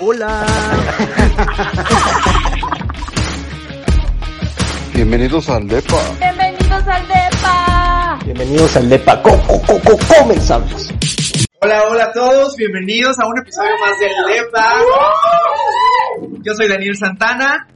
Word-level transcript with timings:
Hola. 0.00 0.44
Bienvenidos 4.92 5.48
al 5.48 5.68
DEPA. 5.68 5.96
Bienvenidos 6.18 6.86
al 6.86 7.08
DEPA. 7.08 8.18
Bienvenidos 8.24 8.76
al 8.76 8.88
DEPA. 8.88 9.22
Co 9.22 9.30
-co 9.30 9.62
-co 9.62 10.18
comenzamos. 10.18 10.92
Hola, 11.60 11.82
hola 11.90 12.04
a 12.04 12.12
todos. 12.12 12.56
Bienvenidos 12.56 13.18
a 13.18 13.26
un 13.26 13.38
episodio 13.38 13.70
más 13.80 13.98
del 14.00 14.12
DEPA. 14.26 14.72
Yo 16.42 16.54
soy 16.54 16.68
Daniel 16.68 16.96
Santana. 16.96 17.68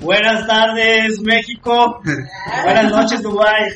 Buenas 0.00 0.46
tardes, 0.46 1.20
México. 1.20 2.00
Buenas 2.64 2.90
noches, 2.90 3.22
Dubai. 3.22 3.72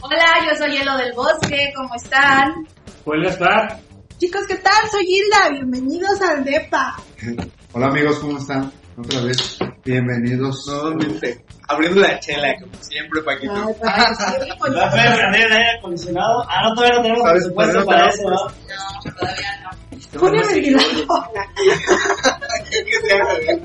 Hola, 0.00 0.26
yo 0.48 0.56
soy 0.56 0.78
Hielo 0.78 0.96
del 0.96 1.12
Bosque. 1.12 1.72
¿Cómo 1.74 1.94
están? 1.94 2.66
Buenas 3.04 3.38
tardes. 3.38 3.87
Chicos, 4.18 4.42
¿qué 4.48 4.56
tal? 4.56 4.90
Soy 4.90 5.04
Hilda. 5.06 5.50
Bienvenidos 5.50 6.20
al 6.20 6.44
DEPA. 6.44 6.96
Hola 7.72 7.86
amigos, 7.86 8.18
¿cómo 8.18 8.38
están? 8.38 8.72
Otra 8.96 9.20
vez, 9.20 9.58
bienvenidos. 9.84 10.66
Nuevamente, 10.66 11.44
abriendo 11.68 12.00
la 12.00 12.18
chela, 12.18 12.52
como 12.60 12.72
siempre, 12.82 13.22
Paquito. 13.22 13.54
Ay, 13.54 13.74
para 13.80 14.08
que 14.08 14.14
se 14.16 14.22
¿Va 14.24 14.54
a 14.54 14.58
poder 14.58 14.90
prender 14.90 15.46
el 15.46 15.52
aire 15.52 15.70
acondicionado? 15.78 16.44
Ah, 16.48 16.62
no, 16.64 16.74
todavía 16.74 16.96
no 16.96 17.02
tenemos 17.02 17.22
¿Sabes? 17.22 17.42
presupuesto 17.42 17.84
Todavía 17.84 17.96
para 17.96 18.10
eso, 18.10 18.22
¿no? 18.28 18.36
No, 19.04 19.14
todavía 19.14 19.60
no. 19.62 20.18
Pone 20.20 20.46
ventilador. 20.48 21.30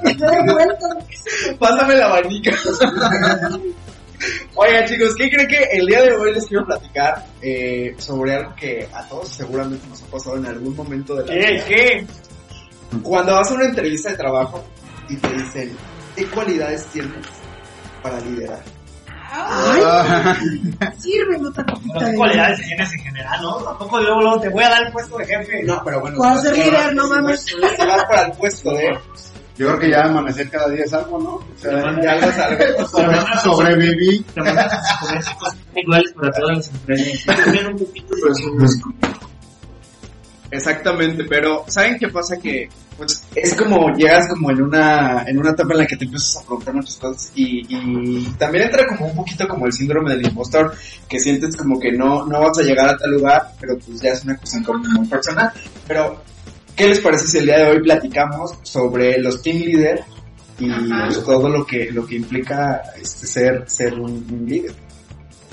Estoy 0.04 0.54
vuelto. 0.54 0.86
Pásame 1.58 1.96
la 1.96 2.06
abanica. 2.06 2.52
Oigan 4.56 4.86
chicos, 4.86 5.16
¿qué 5.18 5.30
creen 5.30 5.48
que 5.48 5.64
el 5.72 5.88
día 5.88 6.04
de 6.04 6.14
hoy 6.16 6.34
les 6.34 6.46
quiero 6.46 6.66
platicar 6.66 7.26
eh, 7.42 7.96
sobre 7.98 8.36
algo 8.36 8.56
que 8.56 8.88
a 8.94 9.08
todos 9.08 9.28
seguramente 9.30 9.88
nos 9.88 10.04
ha 10.04 10.06
pasado 10.06 10.38
en 10.38 10.46
algún 10.46 10.76
momento 10.76 11.16
de 11.16 11.26
la 11.26 11.34
¿Qué? 11.34 11.54
vida? 11.54 11.66
¿Qué? 11.66 12.08
Cuando 13.02 13.34
vas 13.34 13.50
a 13.50 13.54
una 13.56 13.66
entrevista 13.66 14.12
de 14.12 14.18
trabajo 14.18 14.64
y 15.10 15.16
te 15.16 15.34
dicen, 15.34 15.76
¿qué 16.16 16.26
cualidades 16.28 16.86
tienes 16.88 17.26
para 18.04 18.20
liderar? 18.20 18.62
Ay, 19.36 19.82
sirve 21.00 21.38
otra 21.44 21.64
No 21.64 21.74
copita 21.74 22.00
sé 22.00 22.12
de 22.12 22.18
cualidades 22.18 22.62
tienes 22.62 22.94
en 22.94 23.00
general, 23.00 23.42
¿no? 23.42 23.56
Tampoco 23.64 24.00
luego, 24.00 24.22
luego 24.22 24.40
te 24.40 24.50
voy 24.50 24.64
a 24.64 24.70
dar 24.70 24.86
el 24.86 24.92
puesto 24.92 25.18
de 25.18 25.26
jefe. 25.26 25.64
No, 25.64 25.82
pero 25.84 26.00
bueno. 26.02 26.18
Puedo 26.18 26.38
ser 26.40 26.56
líder, 26.56 26.94
no 26.94 27.08
mames. 27.08 27.42
Si 27.42 27.56
vas 27.60 28.06
para 28.06 28.28
el 28.28 28.32
puesto 28.34 28.72
de... 28.74 28.96
Yo 29.58 29.68
creo 29.68 29.80
que 29.80 29.90
ya 29.92 30.02
amanecer 30.06 30.50
cada 30.50 30.68
día 30.70 30.84
es 30.84 30.94
algo, 30.94 31.20
¿no? 31.20 31.30
O 31.36 31.44
sea, 31.58 32.02
Ya 32.02 32.16
lo 32.16 32.32
sabes. 32.32 32.76
sobre- 32.92 33.18
sobreviví. 33.44 34.26
iguales 35.76 36.14
para 36.14 36.32
todas 36.32 36.58
las 36.58 36.72
empresas. 36.72 37.26
También 37.44 37.68
un 37.68 37.78
poquito, 37.80 38.16
pero 38.22 38.34
sí. 38.36 38.82
Exactamente, 40.52 41.24
pero 41.24 41.66
¿saben 41.68 41.98
qué 41.98 42.08
pasa? 42.10 42.38
Que 42.38 42.70
pues, 42.96 43.24
es 43.34 43.56
como 43.56 43.90
llegas 43.96 44.28
como 44.28 44.52
en 44.52 44.62
una 44.62 45.24
en 45.26 45.40
una 45.40 45.50
etapa 45.50 45.74
en 45.74 45.80
la 45.80 45.88
que 45.88 45.98
te 45.98 46.06
empiezas 46.06 46.38
a 46.38 46.46
preguntar 46.46 46.76
muchas 46.76 46.96
cosas 46.98 47.32
y, 47.34 47.66
y 47.70 48.26
también 48.38 48.66
entra 48.66 48.86
como 48.86 49.08
un 49.08 49.16
poquito 49.16 49.48
como 49.48 49.66
el 49.66 49.74
síndrome 49.74 50.12
del 50.16 50.28
impostor, 50.28 50.76
que 51.10 51.20
sientes 51.20 51.56
como 51.56 51.80
que 51.80 51.92
no, 51.92 52.26
no 52.28 52.40
vas 52.40 52.58
a 52.60 52.62
llegar 52.62 52.88
a 52.90 52.98
tal 52.98 53.12
lugar, 53.12 53.52
pero 53.60 53.78
pues 53.80 54.00
ya 54.00 54.12
es 54.12 54.24
una 54.26 54.38
cuestión 54.38 54.64
como 54.64 54.80
muy 54.90 55.08
personal. 55.08 55.52
Pero, 55.88 56.22
¿qué 56.76 56.88
les 56.88 57.00
parece 57.00 57.28
si 57.28 57.38
el 57.40 57.46
día 57.46 57.60
de 57.60 57.72
hoy 57.72 57.82
platicamos 57.82 58.56
sobre 58.64 59.18
los 59.20 59.42
team 59.42 59.58
leader 59.60 60.04
y 60.60 60.70
pues, 60.70 61.24
todo 61.24 61.50
lo 61.50 61.66
que 61.66 61.92
lo 61.92 62.06
que 62.06 62.16
implica 62.16 62.82
este, 63.00 63.28
ser 63.28 63.64
ser 63.68 63.94
un, 63.94 64.26
un 64.32 64.46
líder? 64.48 64.74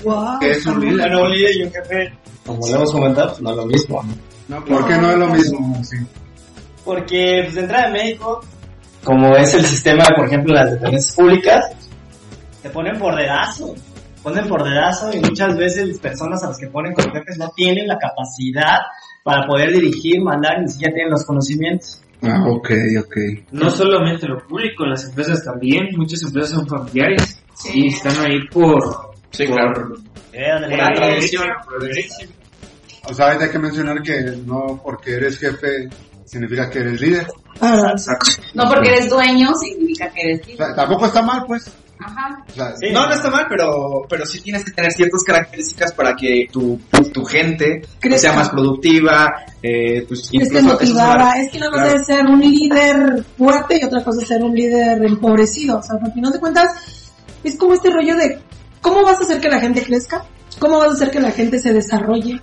Wow. 0.03 0.39
¿Qué 0.39 0.51
es 0.51 0.65
un 0.65 0.79
líder? 0.79 1.09
Bueno, 1.09 1.23
un 1.23 1.31
líder 1.31 1.55
y 1.57 1.63
un 1.63 1.71
jefe, 1.71 2.13
como 2.45 2.67
lo 2.67 2.75
hemos 2.75 2.91
comentado, 2.91 3.29
pues 3.29 3.41
no 3.41 3.51
es 3.51 3.57
lo 3.57 3.65
mismo. 3.65 4.03
No, 4.47 4.65
¿Por 4.65 4.87
qué 4.87 4.97
no 4.97 5.11
es 5.11 5.17
lo 5.17 5.27
mismo? 5.27 5.83
Sí. 5.83 5.97
Porque, 6.83 7.41
pues, 7.43 7.55
de 7.55 7.61
entrada 7.61 7.87
en 7.87 7.93
México, 7.93 8.41
como 9.03 9.35
es 9.35 9.53
el 9.53 9.65
sistema, 9.65 10.05
por 10.15 10.27
ejemplo, 10.27 10.53
las 10.53 10.71
dependencias 10.71 11.15
públicas, 11.15 11.65
te 12.61 12.69
ponen 12.69 12.97
por 12.99 13.15
dedazo. 13.15 13.75
Ponen 14.21 14.47
por 14.47 14.63
dedazo 14.63 15.11
y 15.11 15.19
muchas 15.19 15.57
veces 15.57 15.87
las 15.87 15.97
personas 15.97 16.43
a 16.43 16.49
las 16.49 16.57
que 16.57 16.67
ponen 16.67 16.93
como 16.93 17.11
jefes 17.11 17.37
no 17.37 17.49
tienen 17.55 17.87
la 17.87 17.97
capacidad 17.97 18.77
para 19.23 19.45
poder 19.47 19.71
dirigir, 19.73 20.21
mandar, 20.21 20.61
ni 20.61 20.67
siquiera 20.69 20.93
tienen 20.93 21.11
los 21.11 21.25
conocimientos. 21.25 22.01
Ah, 22.23 22.43
ok, 22.47 22.69
ok. 22.99 23.15
No 23.51 23.69
solamente 23.71 24.27
lo 24.27 24.37
público, 24.47 24.85
las 24.85 25.05
empresas 25.05 25.43
también, 25.43 25.87
muchas 25.97 26.21
empresas 26.23 26.51
son 26.51 26.67
familiares 26.67 27.41
y 27.73 27.87
están 27.87 28.15
ahí 28.25 28.39
por... 28.51 29.11
Sí, 29.31 29.45
por- 29.47 29.55
claro. 29.55 29.95
Eh, 30.33 30.51
ándale. 30.51 30.75
Por 30.77 30.85
la 30.85 30.93
tradición. 30.93 31.43
O 33.09 33.13
sea, 33.13 33.29
hay 33.31 33.49
que 33.49 33.59
mencionar 33.59 34.01
que 34.03 34.21
no 34.45 34.79
porque 34.83 35.15
eres 35.15 35.39
jefe 35.39 35.89
significa 36.25 36.69
que 36.69 36.79
eres 36.79 37.01
líder. 37.01 37.27
Ah, 37.59 37.93
No 38.53 38.69
porque 38.69 38.89
eres 38.89 39.09
dueño 39.09 39.49
significa 39.55 40.09
que 40.11 40.21
eres 40.21 40.41
O 40.41 40.45
líder. 40.45 40.57
sea, 40.67 40.75
tampoco 40.75 41.05
está 41.07 41.21
mal, 41.23 41.43
pues. 41.47 41.71
Ajá. 42.03 42.43
O 42.49 42.53
sea, 42.53 42.75
Sí. 42.77 42.87
No, 42.91 43.07
no 43.07 43.13
está 43.13 43.29
mal, 43.29 43.45
pero, 43.49 44.01
pero 44.09 44.25
sí 44.25 44.41
tienes 44.41 44.63
que 44.63 44.71
tener 44.71 44.91
ciertas 44.91 45.21
características 45.25 45.93
para 45.93 46.15
que 46.15 46.47
tu, 46.51 46.79
tu 47.13 47.23
gente 47.25 47.79
pues, 47.81 47.97
Crezca. 47.99 48.19
sea 48.19 48.33
más 48.33 48.49
productiva, 48.49 49.31
eh, 49.61 50.05
pues 50.07 50.21
esté 50.21 50.37
incluso 50.37 50.57
eso 50.57 50.67
es 50.83 50.89
motivada. 50.89 51.15
una- 51.15 51.41
Es 51.41 51.51
que 51.51 51.57
una 51.57 51.69
cosa 51.69 51.83
Claro. 51.83 51.99
es 51.99 52.05
ser 52.05 52.25
un 52.25 52.39
líder 52.41 53.25
fuerte 53.37 53.79
y 53.79 53.83
otra 53.83 54.03
cosa 54.03 54.21
es 54.21 54.27
ser 54.27 54.43
un 54.43 54.55
líder 54.55 55.03
empobrecido. 55.05 55.77
O 55.79 55.83
sea, 55.83 55.97
al 56.03 56.11
final 56.13 56.31
de 56.31 56.39
cuentas, 56.39 57.13
es 57.43 57.55
como 57.57 57.73
este 57.73 57.89
rollo 57.89 58.15
de 58.15 58.39
cómo 58.81 59.03
vas 59.03 59.19
a 59.19 59.23
hacer 59.23 59.39
que 59.39 59.49
la 59.49 59.59
gente 59.59 59.83
crezca, 59.83 60.23
cómo 60.59 60.77
vas 60.79 60.89
a 60.89 60.93
hacer 60.93 61.11
que 61.11 61.19
la 61.19 61.31
gente 61.31 61.59
se 61.59 61.73
desarrolle. 61.73 62.39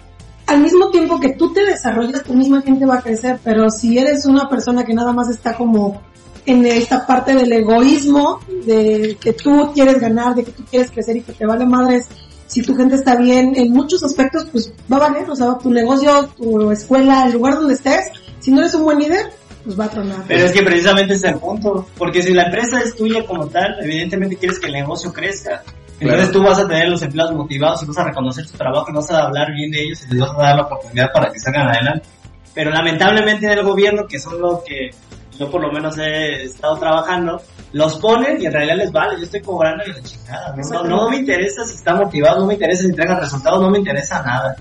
Al 0.47 0.61
mismo 0.63 0.91
tiempo 0.91 1.21
que 1.21 1.35
tú 1.35 1.53
te 1.53 1.65
desarrollas, 1.65 2.23
tu 2.23 2.33
misma 2.33 2.63
gente 2.63 2.87
va 2.87 2.97
a 2.99 3.03
crecer, 3.03 3.39
pero 3.45 3.69
si 3.71 3.99
eres 3.99 4.25
una 4.25 4.49
persona 4.49 4.83
que 4.85 4.95
nada 4.95 5.13
más 5.13 5.29
está 5.29 5.55
como 5.55 6.01
en 6.49 6.65
esta 6.65 7.07
parte 7.07 7.35
del 7.35 7.53
egoísmo, 7.53 8.41
de 8.65 9.19
que 9.21 9.35
tú 9.35 9.71
quieres 9.75 10.01
ganar, 10.01 10.35
de 10.35 10.45
que 10.45 10.53
tú 10.53 10.65
quieres 10.65 10.91
crecer 10.91 11.19
y 11.19 11.21
que 11.21 11.33
te 11.33 11.45
vale 11.45 11.67
madres, 11.67 12.09
si 12.47 12.63
tu 12.63 12.75
gente 12.75 12.95
está 12.95 13.17
bien 13.17 13.53
en 13.55 13.71
muchos 13.71 14.03
aspectos, 14.03 14.47
pues 14.51 14.73
va 14.91 14.97
a 14.97 15.01
valer, 15.11 15.29
o 15.29 15.37
sea, 15.37 15.59
tu 15.59 15.71
negocio, 15.71 16.27
tu 16.39 16.71
escuela, 16.71 17.27
el 17.27 17.35
lugar 17.35 17.57
donde 17.57 17.75
estés, 17.75 18.11
si 18.41 18.51
no 18.51 18.61
eres 18.61 18.75
un 18.75 18.85
buen 18.85 18.99
líder, 18.99 19.31
pues 19.63 19.79
va 19.79 19.85
a 19.85 19.91
tronar. 19.91 20.25
Pero 20.27 20.47
es 20.47 20.53
que 20.53 20.63
precisamente 20.63 21.13
ese 21.13 21.27
es 21.29 21.35
el 21.35 21.39
punto. 21.39 21.87
Porque 21.99 22.23
si 22.23 22.33
la 22.33 22.45
empresa 22.45 22.81
es 22.81 22.97
tuya 22.97 23.27
como 23.27 23.47
tal, 23.49 23.77
evidentemente 23.83 24.37
quieres 24.37 24.59
que 24.59 24.69
el 24.69 24.73
negocio 24.73 25.13
crezca. 25.13 25.63
Entonces 26.01 26.29
Claro. 26.29 26.33
tú 26.33 26.43
vas 26.49 26.59
a 26.61 26.67
tener 26.67 26.89
los 26.89 27.03
empleados 27.03 27.35
motivados 27.35 27.83
y 27.83 27.87
vas 27.87 27.99
a 27.99 28.05
reconocer 28.05 28.47
su 28.47 28.57
trabajo 28.57 28.87
y 28.91 28.95
vas 28.95 29.11
a 29.11 29.25
hablar 29.25 29.49
bien 29.53 29.71
de 29.71 29.83
ellos 29.83 30.01
y 30.05 30.15
les 30.15 30.21
vas 30.21 30.31
a 30.31 30.43
dar 30.43 30.57
la 30.57 30.63
oportunidad 30.63 31.13
para 31.13 31.31
que 31.31 31.39
salgan 31.41 31.69
adelante. 31.69 32.09
Pero 32.55 32.71
lamentablemente 32.71 33.45
en 33.45 33.53
el 33.59 33.65
gobierno, 33.65 34.07
que 34.07 34.19
son 34.19 34.41
los 34.41 34.63
que 34.63 34.91
yo 35.39 35.51
por 35.51 35.63
lo 35.63 35.73
menos 35.73 35.97
he 35.99 36.45
estado 36.45 36.79
trabajando, 36.79 37.41
los 37.73 37.97
ponen 37.99 38.41
y 38.41 38.47
en 38.47 38.53
realidad 38.53 38.77
les 38.77 38.93
vale, 38.93 39.17
yo 39.19 39.25
estoy 39.25 39.41
cobrando 39.41 39.85
y 39.87 39.93
la 39.93 40.03
chingada. 40.03 40.55
No, 40.57 40.83
no, 40.83 40.97
no 41.05 41.11
me 41.11 41.17
interesa 41.17 41.65
si 41.65 41.75
está 41.75 41.95
motivado, 41.95 42.41
no 42.41 42.47
me 42.47 42.55
interesa 42.55 42.83
si 42.83 42.89
entregan 42.89 43.21
resultados, 43.21 43.61
no 43.61 43.71
me 43.71 43.79
interesa 43.79 44.23
nada. 44.23 44.57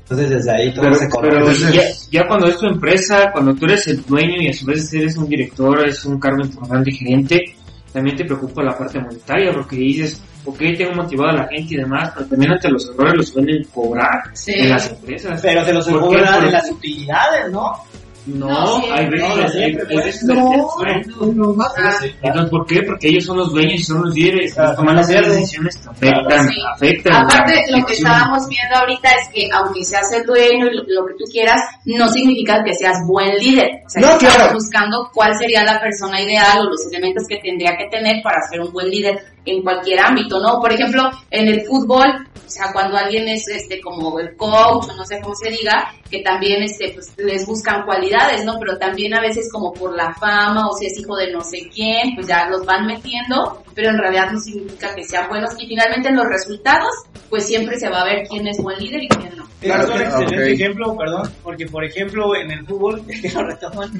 Entonces 0.00 0.30
desde 0.30 0.52
ahí 0.52 0.72
todo 0.72 0.84
Pero, 0.84 0.94
se 0.94 1.08
pero 1.20 1.52
ya, 1.72 1.82
ya 2.10 2.26
cuando 2.28 2.46
es 2.46 2.56
tu 2.58 2.66
empresa, 2.66 3.30
cuando 3.32 3.54
tú 3.54 3.66
eres 3.66 3.88
el 3.88 4.04
dueño 4.04 4.40
y 4.40 4.48
a 4.48 4.52
su 4.52 4.64
vez 4.64 4.92
eres 4.94 5.16
un 5.16 5.28
director, 5.28 5.80
eres 5.80 6.04
un 6.04 6.20
cargo 6.20 6.44
importante 6.44 6.92
gerente, 6.92 7.40
también 7.92 8.16
te 8.16 8.24
preocupa 8.24 8.62
la 8.62 8.76
parte 8.78 9.00
monetaria 9.00 9.52
porque 9.52 9.74
dices, 9.76 10.22
ok, 10.44 10.58
tengo 10.78 10.94
motivado 10.94 11.30
a 11.30 11.42
la 11.42 11.48
gente 11.48 11.74
y 11.74 11.78
demás, 11.78 12.12
pero 12.14 12.26
también 12.26 12.52
ante 12.52 12.68
los 12.70 12.88
errores 12.88 13.14
los 13.16 13.28
suelen 13.30 13.64
cobrar 13.74 14.22
Sí. 14.32 14.52
en 14.54 14.70
las 14.70 14.90
empresas. 14.90 15.40
Pero 15.42 15.64
se 15.64 15.72
los 15.72 15.88
cobran 15.88 16.44
en 16.44 16.52
las 16.52 16.70
utilidades, 16.70 17.50
¿no? 17.50 17.72
No, 18.26 18.48
No, 18.48 18.80
sí, 18.80 18.88
hay 18.92 19.06
veces, 19.08 19.28
no, 19.28 19.34
hay, 19.42 19.48
siempre, 19.50 19.86
hay 19.88 19.96
veces 20.04 20.22
No, 20.24 20.68
suelen- 20.76 21.36
no, 21.36 21.56
va- 21.56 21.72
Entonces, 22.22 22.50
¿por 22.50 22.66
qué? 22.66 22.82
Porque 22.82 23.08
ellos 23.08 23.24
son 23.24 23.36
los 23.36 23.52
dueños 23.52 23.74
y 23.74 23.84
son 23.84 24.02
los 24.04 24.14
líderes. 24.14 24.52
Y 24.52 24.76
toman 24.76 24.96
las 24.96 25.06
decisiones 25.08 25.76
que 25.76 25.88
afectan, 25.88 26.48
Sí. 26.48 26.54
afectan. 26.74 27.14
Aparte, 27.24 27.64
lo 27.70 27.86
que 27.86 27.92
estábamos 27.92 28.48
viendo 28.48 28.76
ahorita 28.76 29.08
es 29.10 29.28
que 29.32 29.48
aunque 29.52 29.84
seas 29.84 30.10
el 30.12 30.24
dueño 30.26 30.66
y 30.66 30.74
lo, 30.76 30.82
lo 31.02 31.06
que 31.06 31.14
tú 31.18 31.24
quieras, 31.30 31.60
no 31.84 32.08
significa 32.08 32.62
que 32.64 32.74
seas 32.74 32.96
buen 33.06 33.36
líder. 33.36 33.68
O 33.86 33.90
sea, 33.90 34.02
No, 34.02 34.18
que 34.18 34.26
claro. 34.26 34.54
buscando 34.54 35.08
cuál 35.14 35.32
sería 35.38 35.62
la 35.64 35.78
persona 35.80 36.20
ideal 36.20 36.58
o 36.66 36.70
los 36.70 36.84
elementos 36.92 37.24
que 37.28 37.36
tendría 37.38 37.76
que 37.76 37.86
tener 37.90 38.22
para 38.24 38.42
ser 38.50 38.60
un 38.60 38.72
buen 38.72 38.90
líder 38.90 39.18
en 39.46 39.62
cualquier 39.62 40.00
ámbito, 40.00 40.40
¿no? 40.40 40.60
Por 40.60 40.72
ejemplo, 40.72 41.10
en 41.30 41.48
el 41.48 41.64
fútbol, 41.64 42.26
o 42.46 42.50
sea, 42.50 42.72
cuando 42.72 42.96
alguien 42.96 43.28
es 43.28 43.48
este 43.48 43.80
como 43.80 44.18
el 44.18 44.36
coach 44.36 44.88
o 44.90 44.96
no 44.96 45.04
sé 45.04 45.20
cómo 45.20 45.34
se 45.34 45.50
diga, 45.50 45.92
que 46.10 46.20
también 46.20 46.62
este 46.62 46.92
pues 46.92 47.12
les 47.16 47.46
buscan 47.46 47.84
cualidades, 47.84 48.44
¿no? 48.44 48.58
Pero 48.58 48.78
también 48.78 49.14
a 49.14 49.20
veces 49.20 49.50
como 49.50 49.72
por 49.72 49.96
la 49.96 50.14
fama 50.14 50.68
o 50.68 50.76
si 50.76 50.86
es 50.86 50.98
hijo 50.98 51.16
de 51.16 51.32
no 51.32 51.40
sé 51.40 51.68
quién, 51.72 52.14
pues 52.14 52.26
ya 52.26 52.48
los 52.48 52.64
van 52.64 52.86
metiendo, 52.86 53.62
pero 53.74 53.90
en 53.90 53.98
realidad 53.98 54.30
no 54.30 54.40
significa 54.40 54.94
que 54.94 55.04
sean 55.04 55.28
buenos 55.28 55.54
y 55.58 55.66
finalmente 55.66 56.08
en 56.08 56.16
los 56.16 56.26
resultados, 56.26 56.92
pues 57.28 57.46
siempre 57.46 57.78
se 57.78 57.88
va 57.88 58.02
a 58.02 58.04
ver 58.04 58.26
quién 58.28 58.46
es 58.46 58.58
buen 58.58 58.78
líder 58.78 59.02
y 59.04 59.08
quién 59.08 59.36
no. 59.36 59.45
Claro 59.60 59.84
es 59.84 59.90
un 59.90 60.00
excelente 60.02 60.36
ok. 60.36 60.48
ejemplo, 60.60 60.96
perdón, 60.98 61.30
porque 61.42 61.66
por 61.66 61.84
ejemplo 61.84 62.36
en 62.36 62.50
el 62.50 62.66
fútbol, 62.66 63.02
que 63.22 63.28
lo 63.30 63.42
retoman, 63.46 63.90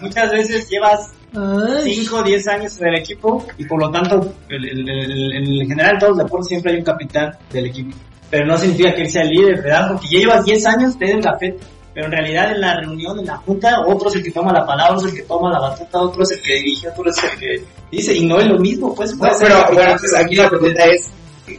muchas 0.00 0.30
veces 0.32 0.68
llevas 0.70 1.10
Ay, 1.34 1.94
5 1.94 2.16
o 2.16 2.22
10 2.22 2.48
años 2.48 2.80
en 2.80 2.86
el 2.88 2.94
equipo 2.96 3.46
y 3.58 3.64
por 3.64 3.80
lo 3.80 3.90
tanto 3.90 4.34
el- 4.48 4.64
el- 4.68 4.88
el- 4.88 5.60
en 5.62 5.68
general 5.68 5.92
en 5.94 5.98
todos 5.98 6.16
los 6.16 6.24
deportes 6.24 6.48
siempre 6.48 6.72
hay 6.72 6.78
un 6.78 6.84
capitán 6.84 7.30
del 7.52 7.66
equipo. 7.66 7.96
Pero 8.30 8.46
no 8.46 8.56
significa 8.56 8.94
que 8.94 9.02
él 9.02 9.10
sea 9.10 9.22
el 9.22 9.28
líder, 9.28 9.62
¿verdad? 9.62 9.88
Porque 9.92 10.06
ya 10.10 10.18
llevas 10.20 10.44
10 10.46 10.64
años, 10.66 10.98
te 10.98 11.04
den 11.06 11.20
la 11.20 11.38
fe. 11.38 11.54
pero 11.94 12.06
en 12.06 12.12
realidad 12.12 12.50
en 12.54 12.60
la 12.62 12.80
reunión, 12.80 13.18
en 13.18 13.26
la 13.26 13.36
junta, 13.36 13.80
otro 13.86 14.08
es 14.08 14.14
el 14.16 14.22
que 14.22 14.30
toma 14.30 14.50
la 14.50 14.64
palabra, 14.64 14.94
otro 14.94 15.08
es 15.08 15.12
el 15.14 15.20
que 15.20 15.26
toma 15.28 15.50
la 15.52 15.60
batuta, 15.60 16.00
otro 16.00 16.22
es 16.22 16.30
el 16.30 16.40
que 16.40 16.54
dirige, 16.54 16.88
otro 16.88 17.10
es 17.10 17.22
el 17.22 17.38
que 17.38 17.64
dice, 17.90 18.14
y 18.14 18.24
no 18.24 18.40
es 18.40 18.46
lo 18.46 18.58
mismo, 18.58 18.94
pues. 18.94 19.14
No, 19.14 19.24
ser 19.26 19.36
pero 19.48 19.54
capitán, 19.56 19.74
bueno, 19.74 19.90
entonces 19.92 20.14
aquí 20.18 20.34
la 20.36 20.48
pregunta 20.48 20.84
es 20.86 21.10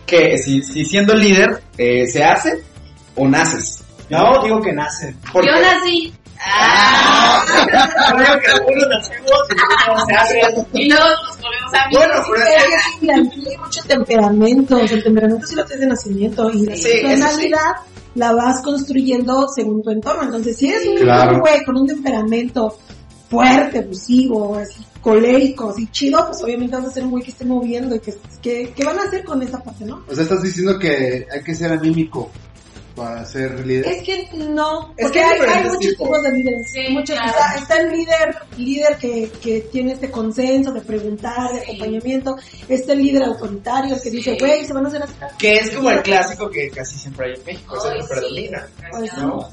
que 0.07 0.37
si, 0.39 0.63
si 0.63 0.85
siendo 0.85 1.13
líder 1.13 1.61
eh, 1.77 2.07
se 2.07 2.23
hace 2.23 2.63
o 3.15 3.27
naces. 3.27 3.83
Yo 4.09 4.43
digo 4.43 4.61
que 4.61 4.73
nace. 4.73 5.15
Porque- 5.31 5.47
Yo 5.49 5.61
nací. 5.61 6.13
Ah, 6.45 7.41
Yo 8.11 8.17
digo 8.17 8.39
que 8.39 8.47
algunos 8.51 8.87
nacemos 8.89 9.31
y 9.49 9.87
luego 9.87 10.05
se 10.05 10.13
hace. 10.13 10.39
y 10.73 10.89
luego 10.89 11.05
nos 11.05 11.41
volvemos 11.41 11.73
amigos. 11.73 12.05
Bueno, 12.05 12.13
pero 12.29 12.43
Es 12.45 12.99
que 12.99 13.49
hay 13.51 13.57
mucho 13.57 13.81
temperamento, 13.87 14.75
o 14.75 14.87
sea, 14.87 14.97
el 14.97 15.03
temperamento 15.03 15.47
sí 15.47 15.55
lo 15.55 15.63
tienes 15.65 15.79
de 15.81 15.87
nacimiento 15.87 16.51
y 16.51 16.65
la 16.65 16.75
Sí, 16.75 16.81
eso 16.81 16.89
sí. 16.97 17.01
personalidad 17.05 17.59
la 18.15 18.33
vas 18.33 18.61
construyendo 18.61 19.47
según 19.55 19.81
tu 19.83 19.89
entorno. 19.91 20.23
Entonces, 20.23 20.57
si 20.57 20.67
eres 20.69 20.85
un 20.87 20.97
Claro. 20.97 21.39
güey 21.39 21.63
con 21.63 21.77
un 21.77 21.87
temperamento 21.87 22.77
fuerte, 23.29 23.79
abusivo, 23.79 24.55
así, 24.57 24.85
colérico, 25.01 25.69
así 25.71 25.87
chido, 25.91 26.25
pues 26.27 26.43
obviamente 26.43 26.75
vas 26.75 26.85
a 26.85 26.91
ser 26.91 27.03
un 27.03 27.11
güey 27.11 27.23
que 27.23 27.31
esté 27.31 27.45
moviendo 27.45 27.95
y 27.95 27.99
que, 27.99 28.13
que, 28.41 28.71
que 28.73 28.83
van 28.83 28.99
a 28.99 29.03
hacer 29.03 29.23
con 29.23 29.41
esa 29.41 29.63
parte, 29.63 29.85
¿no? 29.85 30.03
O 30.09 30.13
sea, 30.13 30.23
estás 30.23 30.43
diciendo 30.43 30.77
que 30.77 31.25
hay 31.31 31.41
que 31.43 31.55
ser 31.55 31.71
anímico 31.71 32.29
para 32.95 33.25
ser 33.25 33.65
líder. 33.65 33.87
Es 33.87 34.03
que 34.03 34.29
no, 34.37 34.93
Es 34.97 35.03
porque 35.07 35.19
que 35.19 35.25
hay 35.25 35.63
muchos 35.63 35.79
tipos. 35.79 35.97
tipos 36.07 36.21
de 36.23 36.31
líderes. 36.31 36.71
Sí, 36.71 36.79
muchos, 36.89 37.15
claro. 37.15 37.31
está, 37.31 37.55
está 37.55 37.77
el 37.81 37.91
líder, 37.91 38.35
líder 38.57 38.97
que, 38.97 39.31
que 39.41 39.61
tiene 39.71 39.93
este 39.93 40.11
consenso 40.11 40.71
de 40.71 40.81
preguntar, 40.81 41.51
de 41.53 41.59
Sí. 41.61 41.65
acompañamiento. 41.71 42.35
Está 42.69 42.93
el 42.93 42.99
líder 43.03 43.23
autoritario, 43.23 43.95
el 43.95 44.01
que 44.01 44.09
Sí. 44.11 44.17
dice, 44.17 44.37
güey, 44.39 44.65
se 44.65 44.73
van 44.73 44.85
a 44.85 44.87
hacer 44.89 45.03
así. 45.03 45.13
Que 45.37 45.55
es 45.57 45.71
como 45.71 45.89
el 45.89 46.01
clásico 46.03 46.49
que 46.49 46.69
casi 46.69 46.97
siempre 46.97 47.27
hay 47.27 47.33
en 47.39 47.45
México, 47.45 47.77
es 47.77 47.85
el 47.93 48.01
sí, 48.01 48.07
predomina. 48.09 48.67
¿no? 49.17 49.49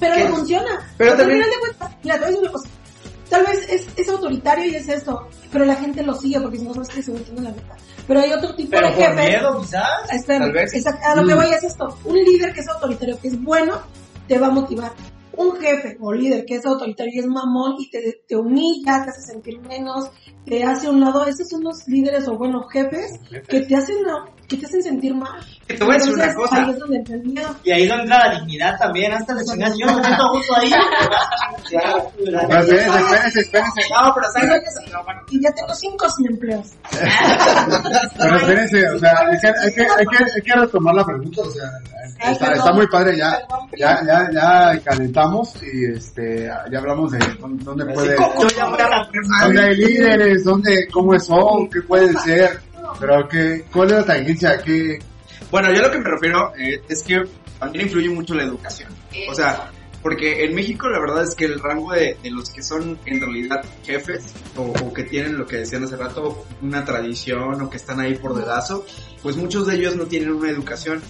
Pero 0.00 0.14
le 0.14 0.26
funciona. 0.28 0.92
Pero 0.96 1.16
también- 1.16 1.42
al 1.42 1.44
final 1.46 1.50
de 1.50 1.58
cuentas, 1.58 1.96
mira, 2.04 2.14
te 2.14 2.20
voy 2.20 2.26
a 2.26 2.30
decir 2.30 2.42
una 2.42 2.52
cosa. 2.52 2.68
Tal 3.28 3.44
vez 3.44 3.68
es, 3.70 3.86
es 3.96 4.08
autoritario 4.08 4.64
y 4.66 4.74
es 4.76 4.88
esto, 4.88 5.28
pero 5.52 5.64
la 5.64 5.74
gente 5.76 6.02
lo 6.02 6.14
sigue 6.14 6.40
porque 6.40 6.58
si 6.58 6.64
no 6.64 6.72
sabes 6.74 6.88
que 6.88 7.02
se 7.02 7.12
metiendo 7.12 7.42
la 7.42 7.50
neta. 7.50 7.76
Pero 8.06 8.20
hay 8.20 8.32
otro 8.32 8.54
tipo 8.54 8.70
Pero 8.70 8.88
de 8.88 8.94
por 8.94 9.02
jefes. 9.04 9.28
miedo, 9.28 9.60
quizás. 9.60 10.12
Espera, 10.12 10.38
Tal 10.46 10.52
vez. 10.52 10.74
exacto, 10.74 11.06
a 11.06 11.14
lo 11.16 11.26
que 11.28 11.34
voy 11.34 11.46
es 11.46 11.62
esto. 11.64 11.98
Un 12.04 12.16
líder 12.16 12.54
que 12.54 12.60
es 12.60 12.68
autoritario, 12.68 13.20
que 13.20 13.28
es 13.28 13.42
bueno, 13.42 13.80
te 14.26 14.38
va 14.38 14.46
a 14.46 14.50
motivar. 14.50 14.92
Un 15.36 15.56
jefe 15.60 15.96
o 16.00 16.12
líder 16.12 16.44
que 16.46 16.56
es 16.56 16.66
autoritario 16.66 17.12
y 17.14 17.18
es 17.20 17.26
mamón 17.26 17.74
y 17.78 17.90
te, 17.90 18.22
te 18.26 18.34
humilla, 18.34 19.04
te 19.04 19.10
hace 19.10 19.20
sentir 19.22 19.60
menos, 19.60 20.10
te 20.44 20.64
hace 20.64 20.86
a 20.86 20.90
un 20.90 21.00
lado, 21.00 21.26
esos 21.26 21.48
son 21.48 21.62
los 21.62 21.86
líderes 21.86 22.26
o 22.28 22.36
buenos 22.36 22.64
jefes 22.72 23.20
que 23.46 23.60
te 23.60 23.76
hacen, 23.76 23.98
que 24.48 24.56
te 24.56 24.66
hacen 24.66 24.82
sentir 24.82 25.14
mal. 25.14 25.44
Que 25.66 25.74
te 25.74 25.84
voy 25.84 25.94
a 25.94 25.98
decir 25.98 26.14
una 26.14 26.34
cosa. 26.34 26.62
Ahí 26.62 26.70
es 26.70 26.78
donde 26.78 26.96
entra 26.96 27.14
el 27.16 27.22
miedo. 27.22 27.56
Y 27.62 27.70
ahí 27.70 27.82
es 27.82 27.88
donde 27.90 28.04
entra 28.04 28.28
la 28.28 28.40
dignidad 28.40 28.78
también, 28.78 29.12
hasta 29.12 29.34
la 29.34 29.44
chingada. 29.44 29.74
Yo 29.78 29.86
no 29.86 29.96
me 29.96 30.04
siento 30.04 30.22
a 30.22 30.30
gusto 30.30 30.56
ahí. 30.56 30.70
Claro. 31.68 32.12
Pero 32.24 32.60
espérense, 32.60 32.98
espérense, 32.98 33.40
espérense. 33.40 33.82
No, 33.90 34.14
pero 34.14 34.26
¿sabes? 34.32 34.62
Y 35.30 35.42
ya 35.42 35.52
tengo 35.52 35.74
cinco 35.74 36.08
sin 36.10 36.26
empleos. 36.28 36.72
Pero 38.18 38.36
espérense, 38.36 38.88
o 38.88 38.98
sea, 38.98 39.12
hay 39.18 39.38
que, 39.38 39.48
hay 39.48 39.74
que, 39.74 39.82
hay 39.82 40.06
que, 40.06 40.24
hay 40.34 40.42
que 40.42 40.52
retomar 40.54 40.94
la 40.94 41.04
pregunta, 41.04 41.42
o 41.42 41.50
sea, 41.50 42.30
está, 42.30 42.52
está 42.52 42.72
muy 42.72 42.86
padre 42.86 43.18
ya. 43.18 43.38
Ya, 43.76 44.00
ya, 44.04 44.30
ya 44.32 44.80
calentamos 44.82 45.54
y 45.62 45.92
este, 45.92 46.50
ya 46.70 46.78
hablamos 46.78 47.12
de 47.12 47.18
dónde 47.38 47.84
puede, 47.86 48.16
dónde 48.16 49.62
hay 49.62 49.76
líderes, 49.76 50.44
dónde, 50.44 50.88
cómo 50.90 51.18
son, 51.20 51.68
qué 51.68 51.82
pueden 51.82 52.18
ser, 52.18 52.60
pero 52.98 53.28
que, 53.28 53.64
cuál 53.72 53.88
es 53.88 53.96
la 53.96 54.04
tangencia, 54.04 54.62
qué, 54.62 54.98
Bueno, 55.50 55.72
yo 55.72 55.82
lo 55.82 55.90
que 55.90 55.98
me 55.98 56.10
refiero 56.10 56.52
eh, 56.58 56.82
es 56.88 57.02
que 57.02 57.24
también 57.58 57.86
influye 57.86 58.08
mucho 58.10 58.34
la 58.34 58.44
educación. 58.44 58.90
O 59.28 59.34
sea, 59.34 59.70
porque 60.02 60.44
en 60.44 60.54
México 60.54 60.88
la 60.88 61.00
verdad 61.00 61.24
es 61.24 61.34
que 61.34 61.44
el 61.44 61.58
rango 61.58 61.92
de, 61.92 62.16
de 62.22 62.30
los 62.30 62.50
que 62.50 62.62
son 62.62 62.98
en 63.04 63.20
realidad 63.20 63.64
jefes 63.84 64.32
o, 64.56 64.62
o 64.62 64.92
que 64.92 65.04
tienen 65.04 65.36
lo 65.36 65.46
que 65.46 65.56
decían 65.56 65.84
hace 65.84 65.96
rato, 65.96 66.46
una 66.62 66.84
tradición 66.84 67.60
o 67.60 67.70
que 67.70 67.76
están 67.76 68.00
ahí 68.00 68.14
por 68.14 68.34
dedazo, 68.34 68.86
pues 69.22 69.36
muchos 69.36 69.66
de 69.66 69.74
ellos 69.74 69.96
no 69.96 70.06
tienen 70.06 70.32
una 70.32 70.50
educación. 70.50 71.02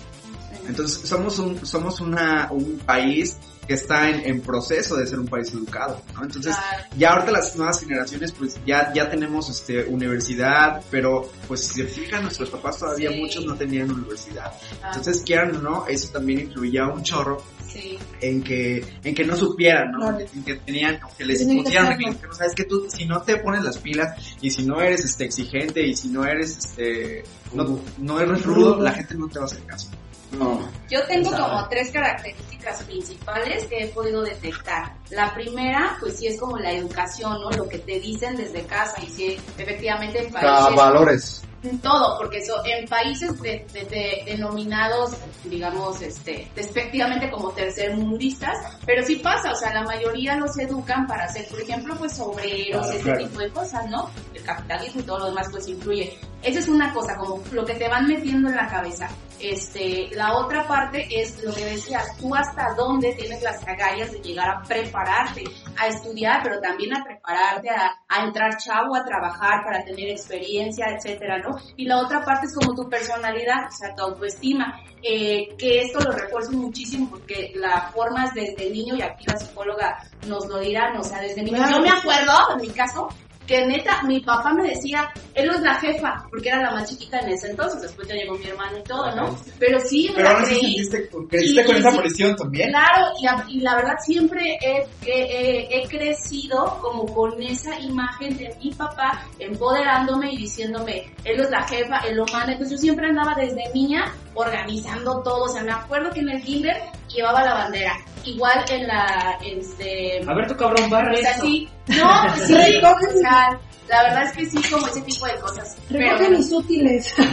Entonces 0.66 1.08
somos 1.08 1.38
un, 1.38 1.64
somos 1.64 2.00
una, 2.00 2.48
un 2.50 2.78
país 2.78 3.36
que 3.68 3.74
está 3.74 4.08
en, 4.08 4.26
en 4.26 4.40
proceso 4.40 4.96
de 4.96 5.06
ser 5.06 5.20
un 5.20 5.28
país 5.28 5.52
educado, 5.52 6.02
¿no? 6.14 6.22
Entonces 6.24 6.56
ya 6.96 7.10
ahorita 7.10 7.30
las 7.30 7.54
nuevas 7.54 7.78
generaciones 7.78 8.32
pues 8.32 8.58
ya, 8.66 8.92
ya 8.94 9.10
tenemos 9.10 9.50
este 9.50 9.84
universidad, 9.84 10.82
pero 10.90 11.30
pues 11.46 11.64
si 11.66 11.82
se 11.82 11.84
fijan 11.86 12.22
nuestros 12.22 12.48
papás 12.48 12.78
todavía 12.78 13.10
Sí. 13.10 13.20
muchos 13.20 13.44
no 13.44 13.54
tenían 13.56 13.90
universidad. 13.90 14.52
Ah, 14.82 14.88
Entonces 14.88 15.22
quieran 15.24 15.54
o 15.56 15.60
no, 15.60 15.86
eso 15.86 16.08
también 16.10 16.40
influía 16.40 16.86
un 16.86 17.02
chorro 17.02 17.42
sí. 17.70 17.98
en 18.22 18.42
que, 18.42 18.84
en 19.04 19.14
que 19.14 19.24
no 19.24 19.36
supieran, 19.36 19.92
¿no? 19.92 20.18
En 20.18 20.44
que 20.44 20.54
tenían, 20.56 20.98
o 21.04 21.14
que 21.16 21.24
les 21.26 21.38
Tenían 21.40 21.64
que 21.98 22.04
que, 22.04 22.16
que 22.16 22.26
no 22.26 22.32
sabes 22.34 22.54
que 22.54 22.64
tú, 22.64 22.86
si 22.88 23.04
no 23.04 23.20
te 23.22 23.36
pones 23.36 23.62
las 23.62 23.76
pilas 23.78 24.16
y 24.40 24.50
si 24.50 24.64
no 24.64 24.80
eres 24.80 25.04
este 25.04 25.24
exigente 25.26 25.86
y 25.86 25.94
si 25.94 26.08
no 26.08 26.24
eres 26.24 26.56
este, 26.56 27.22
no, 27.52 27.80
no 27.98 28.20
eres 28.20 28.42
rudo, 28.44 28.74
Rudo. 28.74 28.82
la 28.82 28.92
gente 28.92 29.14
no 29.14 29.28
te 29.28 29.38
va 29.38 29.44
a 29.44 29.48
hacer 29.48 29.62
caso. 29.64 29.88
No, 30.32 30.68
Yo 30.90 31.04
tengo 31.06 31.30
como 31.30 31.68
tres 31.68 31.90
características 31.90 32.82
principales 32.84 33.64
que 33.66 33.84
he 33.84 33.88
podido 33.88 34.22
detectar. 34.22 34.92
La 35.10 35.32
primera, 35.34 35.96
pues 36.00 36.18
sí 36.18 36.26
es 36.26 36.38
como 36.38 36.58
la 36.58 36.72
educación, 36.72 37.40
¿no? 37.40 37.50
Lo 37.50 37.68
que 37.68 37.78
te 37.78 37.98
dicen 38.00 38.36
desde 38.36 38.64
casa 38.66 38.96
y 39.02 39.06
sí, 39.08 39.40
efectivamente 39.56 40.26
en 40.26 40.32
Ca- 40.32 40.40
países 40.40 40.74
valores. 40.76 41.44
en 41.62 41.78
todo, 41.80 42.16
porque 42.18 42.38
eso, 42.38 42.62
en 42.64 42.86
países 42.88 43.40
de, 43.40 43.66
de- 43.72 43.84
de- 43.86 44.22
denominados, 44.26 45.16
digamos, 45.44 46.00
este, 46.02 46.48
despectivamente 46.54 47.30
como 47.30 47.50
tercermundistas, 47.52 48.56
pero 48.86 49.04
sí 49.04 49.16
pasa, 49.16 49.50
o 49.52 49.54
sea, 49.56 49.72
la 49.74 49.82
mayoría 49.82 50.36
los 50.36 50.56
educan 50.58 51.06
para 51.06 51.26
ser, 51.28 51.48
por 51.48 51.60
ejemplo, 51.60 51.96
pues 51.98 52.18
obreros, 52.20 52.82
Claro, 52.86 52.92
ese 52.98 53.02
claro. 53.02 53.24
tipo 53.26 53.40
de 53.40 53.50
cosas, 53.50 53.86
¿no? 53.90 54.10
El 54.34 54.42
capitalismo 54.42 55.00
y 55.00 55.04
todo 55.04 55.18
lo 55.20 55.26
demás 55.26 55.48
pues 55.50 55.66
influye. 55.68 56.16
Esa 56.42 56.60
es 56.60 56.68
una 56.68 56.92
cosa, 56.92 57.16
como 57.16 57.42
lo 57.52 57.64
que 57.64 57.74
te 57.74 57.88
van 57.88 58.06
metiendo 58.06 58.48
en 58.48 58.56
la 58.56 58.68
cabeza. 58.68 59.08
Este, 59.40 60.08
la 60.12 60.36
otra 60.36 60.66
parte 60.66 61.06
es 61.10 61.42
lo 61.44 61.54
que 61.54 61.64
decías, 61.64 62.16
tú 62.18 62.34
hasta 62.34 62.74
dónde 62.76 63.14
tienes 63.14 63.40
las 63.42 63.66
agallas 63.66 64.10
de 64.10 64.18
llegar 64.20 64.48
a 64.48 64.62
prepararte, 64.62 65.44
a 65.76 65.86
estudiar, 65.86 66.40
pero 66.42 66.60
también 66.60 66.96
a 66.96 67.04
prepararte 67.04 67.70
a, 67.70 68.00
a 68.08 68.24
entrar 68.24 68.56
chavo, 68.56 68.96
a 68.96 69.04
trabajar 69.04 69.64
para 69.64 69.84
tener 69.84 70.08
experiencia, 70.10 70.86
etcétera, 70.88 71.38
¿no? 71.38 71.56
Y 71.76 71.86
la 71.86 71.98
otra 71.98 72.24
parte 72.24 72.46
es 72.46 72.54
como 72.54 72.74
tu 72.74 72.88
personalidad, 72.88 73.68
o 73.68 73.70
sea, 73.70 73.94
tu 73.94 74.02
autoestima, 74.02 74.80
eh, 75.02 75.54
que 75.56 75.82
esto 75.82 76.00
lo 76.00 76.10
refuerzo 76.10 76.52
muchísimo 76.52 77.08
porque 77.08 77.52
la 77.54 77.90
formas 77.94 78.34
desde 78.34 78.70
niño, 78.70 78.96
y 78.96 79.02
aquí 79.02 79.24
la 79.26 79.36
psicóloga 79.36 79.98
nos 80.26 80.46
lo 80.46 80.58
dirá, 80.58 80.92
o 80.98 81.04
sea, 81.04 81.20
desde 81.20 81.42
niño, 81.42 81.62
yo 81.70 81.80
me 81.80 81.90
acuerdo, 81.90 82.32
en 82.54 82.60
mi 82.60 82.70
caso, 82.70 83.08
que 83.48 83.66
neta, 83.66 84.02
mi 84.02 84.20
papá 84.20 84.52
me 84.52 84.68
decía, 84.68 85.08
él 85.34 85.50
es 85.50 85.60
la 85.62 85.74
jefa, 85.76 86.26
porque 86.30 86.50
era 86.50 86.62
la 86.62 86.70
más 86.72 86.88
chiquita 86.88 87.18
en 87.20 87.30
ese 87.30 87.50
entonces, 87.50 87.80
después 87.82 88.06
ya 88.06 88.14
llegó 88.14 88.36
mi 88.36 88.44
hermano 88.46 88.78
y 88.78 88.82
todo, 88.82 89.10
¿no? 89.16 89.36
Pero 89.58 89.80
sí, 89.80 90.08
me 90.10 90.16
Pero 90.22 90.32
la 90.38 90.44
creí. 90.44 90.60
sentiste, 90.60 91.08
creciste 91.30 91.62
Y- 91.62 91.64
con 91.64 91.76
y 91.76 91.78
esa 91.78 91.92
presión 91.98 92.36
también. 92.36 92.68
Claro, 92.68 93.06
y, 93.20 93.26
a- 93.26 93.44
y 93.48 93.60
la 93.60 93.74
verdad 93.76 93.94
siempre 94.04 94.58
he, 94.60 94.86
he- 95.06 95.66
he- 95.70 95.82
he 95.82 95.88
crecido 95.88 96.78
como 96.82 97.06
con 97.14 97.42
esa 97.42 97.80
imagen 97.80 98.36
de 98.36 98.54
mi 98.62 98.70
papá 98.72 99.24
empoderándome 99.38 100.32
y 100.32 100.36
diciéndome, 100.36 101.10
él 101.24 101.40
es 101.40 101.50
la 101.50 101.66
jefa, 101.66 102.00
él 102.00 102.16
lo 102.16 102.26
manda. 102.26 102.52
Entonces 102.52 102.76
yo 102.78 102.82
siempre 102.82 103.06
andaba 103.08 103.34
desde 103.34 103.62
niña 103.72 104.12
organizando 104.34 105.20
todo. 105.22 105.44
O 105.44 105.48
sea, 105.48 105.62
me 105.62 105.72
acuerdo 105.72 106.10
que 106.12 106.20
en 106.20 106.28
el 106.28 106.42
kinder 106.42 106.76
llevaba 107.08 107.44
la 107.44 107.54
bandera. 107.54 107.96
Igual 108.24 108.64
en 108.70 108.86
la, 108.86 109.38
este... 109.42 110.20
A 110.26 110.34
ver 110.34 110.46
tu 110.48 110.56
cabrón, 110.56 110.90
barra 110.90 111.14
sí, 111.40 111.68
no, 111.88 112.34
sí, 112.34 112.54
Recoge 112.54 113.06
o 113.06 113.20
sea, 113.20 113.58
la 113.88 114.02
verdad 114.02 114.24
es 114.24 114.32
que 114.32 114.46
sí, 114.46 114.70
como 114.70 114.86
ese 114.86 115.00
tipo 115.02 115.26
de 115.26 115.36
cosas. 115.36 115.76
Recoge 115.88 116.16
Pero, 116.18 116.30
mis 116.30 116.52
útiles. 116.52 117.14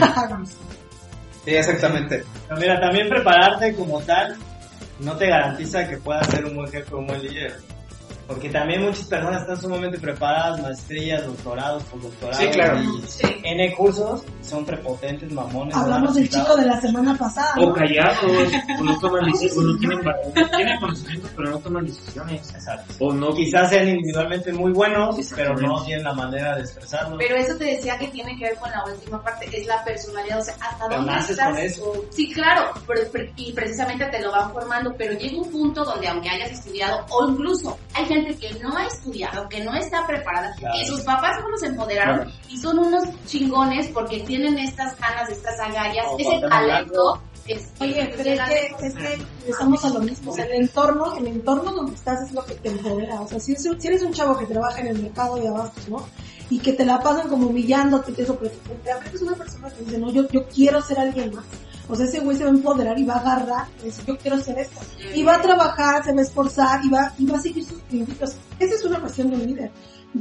Sí, 1.44 1.54
exactamente. 1.54 2.24
Pero 2.48 2.60
mira, 2.60 2.80
también 2.80 3.08
prepararte 3.08 3.72
como 3.76 4.00
tal 4.00 4.36
no 4.98 5.16
te 5.16 5.28
garantiza 5.28 5.88
que 5.88 5.96
puedas 5.98 6.26
ser 6.26 6.44
un 6.44 6.56
buen 6.56 6.68
jefe 6.72 6.92
o 6.92 6.98
un 6.98 7.06
buen 7.06 7.22
líder. 7.22 7.54
Porque 8.26 8.50
también 8.50 8.82
muchas 8.82 9.04
personas 9.06 9.42
están 9.42 9.60
sumamente 9.60 9.98
preparadas, 9.98 10.60
maestrías, 10.60 11.24
doctorados, 11.24 11.82
postdoctorados. 11.84 12.38
Sí, 12.38 12.48
claro. 12.50 12.80
Y 12.82 13.02
Sí. 13.06 13.26
N 13.44 13.74
cursos, 13.76 14.24
son 14.42 14.64
prepotentes, 14.64 15.30
mamones. 15.30 15.76
Hablamos 15.76 16.14
del 16.16 16.28
chico 16.28 16.56
de 16.56 16.66
la 16.66 16.80
semana 16.80 17.16
pasada. 17.16 17.54
O 17.60 17.72
callados, 17.72 18.18
o 18.80 18.82
no 18.84 18.98
toman 18.98 19.26
decisiones, 19.32 19.56
o 19.58 19.62
no 19.62 19.78
tienen, 19.78 20.00
tienen 20.56 20.80
conocimientos, 20.80 21.30
pero 21.36 21.50
no 21.50 21.58
toman 21.60 21.84
decisiones. 21.86 22.50
Exacto. 22.52 22.94
O 22.98 23.12
no 23.12 23.32
Quizás 23.32 23.70
sean 23.70 23.88
individualmente 23.88 24.52
muy 24.52 24.72
buenos, 24.72 25.16
pero 25.36 25.54
no 25.56 25.84
tienen 25.84 26.04
la 26.04 26.14
manera 26.14 26.56
de 26.56 26.62
expresarlo. 26.62 27.18
Pero 27.18 27.36
eso 27.36 27.54
te 27.56 27.64
decía 27.64 27.96
que 27.98 28.08
tiene 28.08 28.36
que 28.38 28.44
ver 28.46 28.56
con 28.56 28.70
la 28.70 28.82
última 28.84 29.22
parte, 29.22 29.46
es 29.52 29.66
la 29.66 29.84
personalidad, 29.84 30.40
o 30.40 30.42
sea, 30.42 30.54
hasta 30.54 30.86
Pero 30.88 30.96
dónde 30.96 31.12
naces 31.12 31.30
estás. 31.30 31.48
con 31.50 31.58
eso. 31.58 32.04
Sí, 32.10 32.32
claro, 32.32 32.70
pero- 32.86 33.02
y 33.36 33.52
precisamente 33.52 34.06
te 34.06 34.20
lo 34.20 34.32
van 34.32 34.50
formando, 34.52 34.94
pero 34.98 35.12
llega 35.12 35.36
un 35.40 35.50
punto 35.50 35.84
donde 35.84 36.08
aunque 36.08 36.28
hayas 36.30 36.50
estudiado, 36.50 37.04
o 37.10 37.28
incluso 37.28 37.78
hay 37.94 38.06
gente 38.22 38.36
que 38.38 38.54
no 38.60 38.76
ha 38.76 38.86
estudiado, 38.86 39.48
que 39.48 39.64
no 39.64 39.74
está 39.74 40.06
preparada, 40.06 40.54
Claro. 40.56 40.74
y 40.80 40.86
sus 40.86 41.00
papás 41.02 41.38
no 41.40 41.48
los 41.50 41.62
empoderaron, 41.62 42.16
Claro. 42.24 42.30
y 42.48 42.56
son 42.58 42.78
unos 42.78 43.04
chingones 43.26 43.88
porque 43.88 44.20
tienen 44.20 44.58
estas 44.58 44.98
ganas, 44.98 45.28
estas 45.30 45.58
agallas, 45.60 46.06
O 46.10 46.18
ese 46.18 46.40
talento, 46.48 47.20
este, 47.46 47.84
Oye, 47.84 48.12
pero 48.16 48.30
es 48.30 48.40
que, 48.48 48.86
es 48.86 48.94
que 48.94 49.18
estamos 49.50 49.84
a 49.84 49.90
lo 49.90 50.00
mismo. 50.00 50.32
O 50.32 50.34
sea, 50.34 50.44
el 50.46 50.62
entorno, 50.62 51.14
el 51.16 51.28
entorno 51.28 51.70
donde 51.72 51.94
estás 51.94 52.22
es 52.22 52.32
lo 52.32 52.44
que 52.44 52.54
te 52.56 52.70
empodera. 52.70 53.20
O 53.20 53.28
sea, 53.28 53.38
si, 53.38 53.52
es- 53.52 53.62
si 53.78 53.86
eres 53.86 54.02
un 54.02 54.12
chavo 54.12 54.36
que 54.36 54.46
trabaja 54.46 54.80
en 54.80 54.88
el 54.88 54.98
mercado 55.00 55.36
de 55.36 55.46
abastos, 55.46 55.88
¿no? 55.88 56.04
Y 56.50 56.58
que 56.58 56.72
te 56.72 56.84
la 56.84 56.98
pasan 57.00 57.28
como 57.28 57.46
humillándote, 57.46 58.12
y 58.16 58.20
eso, 58.22 58.36
pero 58.36 58.50
te 58.82 58.90
aprendes 58.90 59.22
una 59.22 59.34
persona 59.36 59.70
que 59.70 59.84
dice, 59.84 59.98
no, 59.98 60.10
yo, 60.10 60.28
yo 60.28 60.44
quiero 60.48 60.80
ser 60.82 60.98
alguien 60.98 61.34
más. 61.36 61.44
O 61.88 61.94
sea, 61.94 62.06
ese 62.06 62.20
güey 62.20 62.36
se 62.36 62.44
va 62.44 62.50
a 62.50 62.54
empoderar 62.54 62.98
y 62.98 63.04
va 63.04 63.14
a 63.14 63.20
agarrar, 63.20 63.66
y 63.80 63.86
dice, 63.86 64.02
yo 64.06 64.16
quiero 64.18 64.38
ser 64.40 64.58
esto. 64.58 64.80
Y 65.14 65.22
va 65.22 65.36
a 65.36 65.40
trabajar, 65.42 66.04
se 66.04 66.12
va 66.12 66.20
a 66.20 66.24
esforzar 66.24 66.84
y 66.84 66.88
va, 66.88 67.12
y 67.18 67.26
va 67.26 67.36
a 67.38 67.40
seguir 67.40 67.64
sus 67.64 67.80
principios. 67.82 68.36
Esa 68.58 68.74
es 68.74 68.84
una 68.84 69.00
cuestión 69.00 69.30
de 69.30 69.36
un 69.36 69.46
líder. 69.46 69.70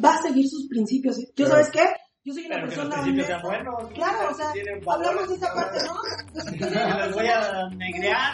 Va 0.04 0.16
a 0.16 0.22
seguir 0.22 0.48
sus 0.48 0.68
principios. 0.68 1.18
¿Yo 1.36 1.48
sabes 1.48 1.70
qué? 1.70 1.82
Yo 2.26 2.34
soy 2.34 2.48
una 2.48 2.56
Pero 2.56 2.70
que 2.70 2.76
los 2.76 2.86
persona 2.88 3.04
honesta. 3.04 3.42
buenos. 3.44 3.92
Claro, 3.94 4.32
o 4.32 4.34
sea, 4.34 4.52
hablamos 4.88 5.30
de 5.30 5.36
esa 5.36 5.54
parte, 5.54 5.78
¿no? 5.86 5.94
Les 7.06 7.14
voy 7.14 7.28
a 7.28 7.70
negrear. 7.76 8.34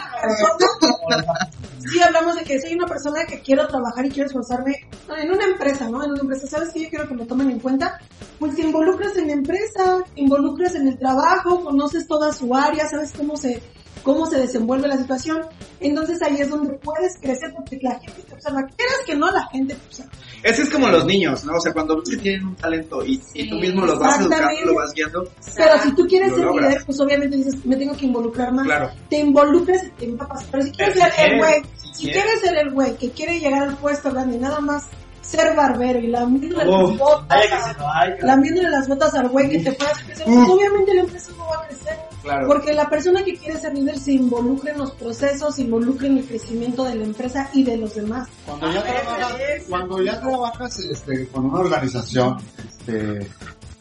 Sí, 1.91 2.01
hablamos 2.01 2.37
de 2.37 2.43
que 2.45 2.61
soy 2.61 2.73
una 2.75 2.87
persona 2.87 3.25
que 3.25 3.41
quiero 3.41 3.67
trabajar 3.67 4.05
y 4.05 4.09
quiero 4.09 4.27
esforzarme 4.27 4.75
en 5.17 5.31
una 5.31 5.43
empresa, 5.43 5.89
¿no? 5.89 6.05
En 6.05 6.11
una 6.11 6.21
empresa, 6.21 6.47
¿sabes 6.47 6.69
qué? 6.73 6.83
Yo 6.83 6.89
quiero 6.89 7.07
que 7.09 7.15
me 7.15 7.25
tomen 7.25 7.51
en 7.51 7.59
cuenta. 7.59 7.99
Pues 8.39 8.55
te 8.55 8.61
involucras 8.61 9.17
en 9.17 9.27
la 9.27 9.33
empresa, 9.33 9.97
te 10.15 10.21
involucras 10.21 10.73
en 10.75 10.87
el 10.87 10.97
trabajo, 10.97 11.61
conoces 11.61 12.07
toda 12.07 12.31
su 12.31 12.55
área, 12.55 12.87
sabes 12.87 13.11
cómo 13.11 13.35
se, 13.35 13.61
cómo 14.03 14.25
se 14.25 14.39
desenvuelve 14.39 14.87
la 14.87 14.97
situación. 14.97 15.41
Entonces 15.79 16.21
ahí 16.21 16.37
es 16.39 16.49
donde 16.49 16.73
puedes 16.75 17.17
crecer 17.19 17.53
porque 17.55 17.79
la 17.81 17.99
gente 17.99 18.21
te 18.21 18.33
observa. 18.33 18.61
Quieras 18.75 18.97
que 19.05 19.15
no, 19.15 19.31
la 19.31 19.47
gente 19.47 19.75
te 19.75 19.85
observa. 19.85 20.11
Ese 20.43 20.63
es 20.63 20.69
como 20.69 20.89
los 20.89 21.05
niños, 21.05 21.43
¿no? 21.43 21.55
O 21.55 21.61
sea, 21.61 21.71
cuando 21.73 21.97
ves 21.97 22.09
que 22.09 22.17
tienen 22.17 22.47
un 22.47 22.55
talento 22.55 23.05
y, 23.05 23.21
y 23.33 23.49
tú 23.49 23.55
mismo 23.57 23.85
los 23.85 23.99
vas 23.99 24.19
educando, 24.19 24.65
lo 24.65 24.75
vas 24.75 24.93
guiando, 24.93 25.23
Pero 25.55 25.81
si 25.83 25.95
tú 25.95 26.05
quieres 26.07 26.33
ser 26.33 26.45
logras. 26.45 26.69
líder, 26.69 26.85
pues 26.85 26.99
obviamente 26.99 27.37
dices, 27.37 27.65
me 27.65 27.75
tengo 27.75 27.95
que 27.95 28.05
involucrar 28.05 28.51
más. 28.51 28.65
claro. 28.65 28.89
te 29.09 29.19
involucras 29.19 29.83
y 29.83 29.89
te 29.91 30.05
empapas. 30.05 30.43
Pero 30.51 30.63
si 30.63 30.71
quieres 30.71 30.95
ser 30.95 31.31
el 31.31 31.37
güey, 31.37 31.61
si 31.93 32.03
quieres. 32.05 32.23
quieres 32.23 32.41
ser 32.41 32.57
el 32.57 32.71
güey 32.71 32.95
que 32.97 33.11
quiere 33.11 33.39
llegar 33.39 33.63
al 33.63 33.77
puesto 33.77 34.11
grande 34.11 34.37
y 34.37 34.39
nada 34.39 34.59
más 34.59 34.85
ser 35.21 35.55
barbero 35.55 35.99
y 35.99 36.07
lambiéndole 36.07 36.69
Uf, 36.69 36.89
las 36.89 36.97
botas, 36.97 37.77
lambiéndole 38.21 38.69
las 38.69 38.87
botas 38.87 39.13
al 39.13 39.29
güey 39.29 39.49
que 39.49 39.59
te 39.59 39.71
pueda 39.73 39.91
crecer, 39.93 40.25
pues 40.25 40.49
obviamente 40.49 40.93
la 40.93 41.01
empresa 41.01 41.31
no 41.37 41.47
va 41.47 41.63
a 41.63 41.67
crecer. 41.67 41.97
Claro. 42.21 42.47
Porque 42.47 42.73
la 42.73 42.89
persona 42.89 43.23
que 43.23 43.35
quiere 43.35 43.59
ser 43.59 43.73
líder 43.73 43.97
se 43.97 44.13
involucra 44.13 44.71
en 44.71 44.77
los 44.79 44.91
procesos, 44.91 45.55
se 45.55 45.63
involucra 45.63 46.07
en 46.07 46.19
el 46.19 46.25
crecimiento 46.25 46.83
de 46.83 46.95
la 46.95 47.05
empresa 47.05 47.49
y 47.53 47.63
de 47.63 47.77
los 47.77 47.95
demás. 47.95 48.29
Cuando 48.45 48.71
ya 48.71 48.83
trabajas, 48.83 49.39
cuando 49.67 50.01
ya 50.03 50.19
trabajas 50.19 50.79
este, 50.79 51.27
con 51.27 51.45
una 51.45 51.59
organización, 51.59 52.37
este, 52.67 53.27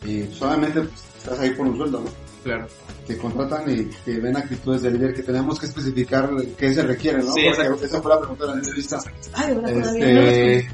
y 0.04 0.26
solamente 0.32 0.80
pues, 0.80 1.04
estás 1.18 1.38
ahí 1.40 1.50
por 1.50 1.66
un 1.66 1.76
sueldo, 1.76 2.00
¿no? 2.00 2.10
Claro. 2.42 2.66
Te 3.06 3.18
contratan 3.18 3.70
y 3.70 3.84
te 4.04 4.18
ven 4.18 4.36
actitudes 4.36 4.82
de 4.82 4.90
líder 4.92 5.14
que 5.14 5.22
tenemos 5.22 5.58
que 5.60 5.66
especificar 5.66 6.30
qué 6.56 6.72
se 6.72 6.82
requiere, 6.82 7.18
¿no? 7.18 7.32
Sí, 7.32 7.42
Porque 7.68 7.84
esa 7.84 8.00
fue 8.00 8.14
la 8.14 8.20
pregunta 8.20 8.44
de 8.46 8.50
la 8.50 8.56
entrevista. 8.56 8.98
Ay, 9.34 9.60
Este, 9.66 10.70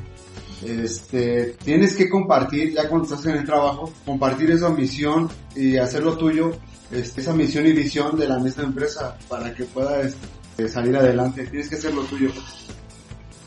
este, 0.67 1.57
tienes 1.65 1.97
que 1.97 2.09
compartir, 2.09 2.75
ya 2.75 2.89
cuando 2.89 3.05
estás 3.05 3.25
en 3.27 3.39
el 3.39 3.45
trabajo, 3.45 3.93
compartir 4.05 4.51
esa 4.51 4.71
misión 4.71 5.29
y 5.55 5.77
hacerlo 5.77 6.17
tuyo, 6.17 6.53
este, 6.91 7.21
esa 7.21 7.33
misión 7.33 7.67
y 7.67 7.73
visión 7.73 8.17
de 8.17 8.29
la 8.29 8.39
misma 8.39 8.65
empresa 8.65 9.17
para 9.29 9.53
que 9.55 9.65
puedas 9.65 10.15
este, 10.51 10.69
salir 10.69 10.97
adelante. 10.97 11.47
Tienes 11.47 11.69
que 11.69 11.77
hacerlo 11.77 12.03
tuyo. 12.03 12.31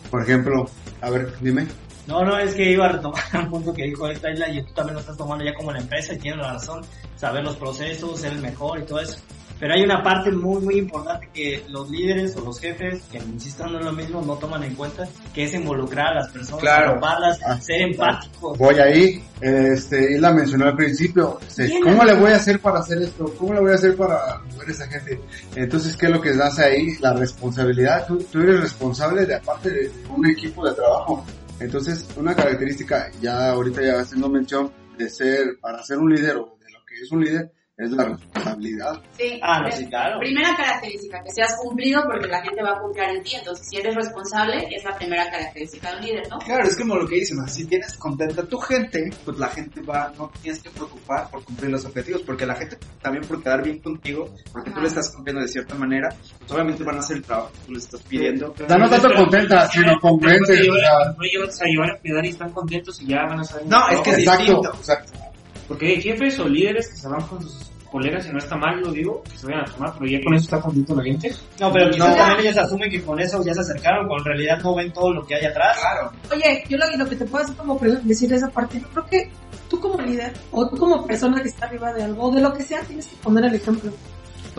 Por 0.09 0.23
ejemplo, 0.23 0.69
a 1.01 1.09
ver, 1.09 1.33
dime. 1.41 1.67
No, 2.07 2.23
no, 2.23 2.37
es 2.39 2.55
que 2.55 2.71
iba 2.71 2.85
a 2.85 2.93
retomar 2.93 3.23
un 3.33 3.49
punto 3.49 3.73
que 3.73 3.83
dijo 3.83 4.07
esta 4.07 4.31
isla 4.31 4.49
y 4.49 4.63
tú 4.63 4.73
también 4.73 4.95
lo 4.95 4.99
estás 5.01 5.17
tomando 5.17 5.45
ya 5.45 5.53
como 5.53 5.71
la 5.71 5.79
empresa 5.79 6.13
y 6.13 6.17
tienes 6.17 6.39
la 6.39 6.53
razón, 6.53 6.83
saber 7.15 7.43
los 7.43 7.55
procesos, 7.55 8.19
ser 8.19 8.33
el 8.33 8.39
mejor 8.39 8.79
y 8.79 8.83
todo 8.83 8.99
eso. 8.99 9.19
Pero 9.59 9.73
hay 9.73 9.83
una 9.83 10.01
parte 10.01 10.31
muy, 10.31 10.61
muy 10.61 10.77
importante 10.77 11.29
que 11.33 11.65
los 11.67 11.89
líderes 11.89 12.35
o 12.37 12.41
los 12.45 12.59
jefes, 12.59 13.01
que 13.11 13.17
insistan 13.17 13.75
en 13.75 13.83
lo 13.83 13.91
mismo, 13.91 14.21
no 14.21 14.35
toman 14.35 14.63
en 14.63 14.73
cuenta, 14.75 15.07
que 15.33 15.43
es 15.43 15.53
involucrar 15.53 16.07
a 16.07 16.15
las 16.15 16.31
personas, 16.31 16.61
Claro. 16.61 16.99
Ah, 17.01 17.59
ser 17.59 17.81
empáticos. 17.81 18.57
Voy 18.57 18.75
ahí, 18.75 19.21
este, 19.41 20.13
y 20.13 20.19
la 20.19 20.33
mencionó 20.33 20.65
al 20.65 20.75
principio. 20.75 21.39
este, 21.41 21.79
¿Cómo 21.81 22.05
le 22.05 22.13
voy 22.13 22.31
a 22.31 22.37
hacer 22.37 22.59
para 22.61 22.79
hacer 22.79 23.01
esto? 23.01 23.33
¿Cómo 23.37 23.53
le 23.53 23.59
voy 23.59 23.71
a 23.71 23.75
hacer 23.75 23.97
para 23.97 24.39
mover 24.51 24.69
a 24.69 24.71
esa 24.71 24.87
gente? 24.87 25.19
Entonces, 25.55 25.97
¿qué 25.97 26.05
es 26.05 26.11
lo 26.11 26.21
que 26.21 26.33
das 26.33 26.57
ahí? 26.59 26.95
La 27.01 27.13
responsabilidad. 27.13 28.07
Tú, 28.07 28.17
tú 28.31 28.39
eres 28.39 28.61
responsable 28.61 29.25
de 29.25 29.35
aparte 29.35 29.69
de 29.69 29.91
un 30.15 30.25
equipo 30.25 30.65
de 30.65 30.73
trabajo. 30.73 31.25
Entonces, 31.59 32.07
una 32.15 32.33
característica, 32.33 33.11
ya 33.21 33.51
ahorita 33.51 33.81
ya 33.81 33.99
haciendo 33.99 34.29
mención 34.29 34.71
de 34.97 35.09
ser, 35.09 35.59
para 35.59 35.83
ser 35.83 35.97
un 35.97 36.13
líder 36.13 36.37
o 36.37 36.57
de 36.59 36.71
lo 36.71 36.85
que 36.85 36.95
es 37.01 37.11
un 37.11 37.23
líder, 37.23 37.51
es 37.79 37.91
la 37.91 38.03
responsabilidad. 38.03 39.01
Sí. 39.17 39.39
Ah, 39.41 39.61
no, 39.61 39.71
sí, 39.71 39.87
claro. 39.87 40.19
Primera 40.19 40.53
característica, 40.53 41.23
que 41.23 41.31
seas 41.31 41.55
cumplido 41.61 42.03
porque 42.03 42.27
la 42.27 42.41
gente 42.41 42.61
va 42.61 42.71
a 42.71 42.79
confiar 42.81 43.09
en 43.15 43.23
ti. 43.23 43.35
Entonces, 43.35 43.67
si 43.69 43.77
eres 43.77 43.95
responsable, 43.95 44.67
es 44.69 44.83
la 44.83 44.97
primera 44.97 45.29
característica 45.31 45.91
de 45.91 45.97
un 45.97 46.03
líder, 46.05 46.29
¿no? 46.29 46.39
Claro, 46.39 46.67
es 46.67 46.75
como 46.77 46.97
lo 46.97 47.07
que 47.07 47.15
dicen, 47.15 47.39
o 47.39 47.45
sea, 47.45 47.53
si 47.53 47.65
tienes 47.65 47.95
contenta 47.95 48.41
a 48.41 48.45
tu 48.45 48.57
gente, 48.57 49.09
pues 49.23 49.37
la 49.37 49.47
gente 49.47 49.81
va, 49.81 50.11
no 50.17 50.29
tienes 50.41 50.61
que 50.61 50.69
preocupar 50.71 51.29
por 51.31 51.41
cumplir 51.45 51.71
los 51.71 51.85
objetivos, 51.85 52.21
porque 52.23 52.45
la 52.45 52.55
gente 52.55 52.77
también 53.01 53.25
por 53.25 53.41
quedar 53.41 53.63
bien 53.63 53.79
contigo, 53.79 54.29
porque 54.51 54.71
tú 54.71 54.75
Ajá. 54.75 54.81
le 54.81 54.87
estás 54.89 55.09
cumpliendo 55.15 55.41
de 55.41 55.47
cierta 55.47 55.75
manera, 55.75 56.09
pues 56.37 56.51
obviamente 56.51 56.83
van 56.83 56.97
a 56.97 56.99
hacer 56.99 57.17
el 57.17 57.23
trabajo 57.23 57.51
que 57.53 57.59
tú 57.65 57.71
les 57.71 57.85
estás 57.85 58.01
pidiendo. 58.01 58.53
Ya 58.67 58.77
no 58.77 58.89
tanto 58.89 59.09
contenta, 59.15 59.67
sino 59.69 59.97
congruente. 60.01 60.67
No 60.67 60.73
o 60.73 61.51
sea, 61.51 61.65
llevan 61.65 61.91
a 61.91 61.97
cuidar 61.97 62.25
y 62.25 62.29
están 62.29 62.51
contentos 62.51 63.01
y 63.01 63.07
ya 63.07 63.23
van 63.23 63.39
a. 63.39 63.43
No, 63.65 63.89
es 63.89 64.01
que 64.01 64.09
es 64.09 64.17
Exacto, 64.19 64.43
distinto. 64.43 64.73
exacto. 64.77 65.28
Porque 65.69 65.87
hay 65.87 66.01
jefes 66.01 66.37
o 66.39 66.49
líderes 66.49 66.89
que 66.89 66.95
se 66.97 67.07
van 67.07 67.21
con 67.21 67.41
sus 67.41 67.71
colegas 67.89 68.27
y 68.27 68.31
no 68.31 68.37
está 68.39 68.55
mal, 68.57 68.81
lo 68.81 68.91
digo, 68.91 69.23
que 69.23 69.37
se 69.37 69.47
vayan 69.47 69.61
a 69.61 69.65
tomar, 69.65 69.93
pero 69.97 70.05
ya 70.11 70.19
con 70.23 70.33
eso 70.35 70.43
está 70.43 70.59
contento 70.61 70.93
la 70.95 71.03
gente. 71.03 71.33
No, 71.59 71.71
pero 71.71 71.89
quizás 71.89 72.09
No. 72.09 72.15
también 72.15 72.39
ellos 72.41 72.57
asumen 72.57 72.91
que 72.91 73.01
con 73.01 73.19
eso 73.19 73.43
ya 73.43 73.53
se 73.53 73.61
acercaron, 73.61 74.07
cuando 74.07 74.29
en 74.29 74.37
realidad 74.37 74.59
no 74.63 74.75
ven 74.75 74.91
todo 74.93 75.13
lo 75.13 75.25
que 75.25 75.35
hay 75.35 75.45
atrás. 75.45 75.77
Claro. 75.79 76.11
Oye, 76.31 76.63
yo 76.69 76.77
lo, 76.77 76.97
lo 76.97 77.07
que 77.09 77.15
te 77.15 77.25
puedo 77.25 77.43
hacer 77.45 77.55
como 77.55 77.79
decir 78.03 78.31
esa 78.33 78.49
parte, 78.49 78.79
yo 78.81 78.87
creo 78.89 79.05
que 79.05 79.31
tú 79.69 79.79
como 79.79 79.99
líder 80.01 80.33
o 80.51 80.67
tú 80.69 80.77
como 80.77 81.05
persona 81.07 81.41
que 81.41 81.49
está 81.49 81.65
arriba 81.67 81.93
de 81.93 82.03
algo 82.03 82.25
o 82.25 82.31
de 82.35 82.41
lo 82.41 82.53
que 82.53 82.63
sea, 82.63 82.81
tienes 82.81 83.07
que 83.07 83.15
poner 83.17 83.45
el 83.45 83.55
ejemplo. 83.55 83.91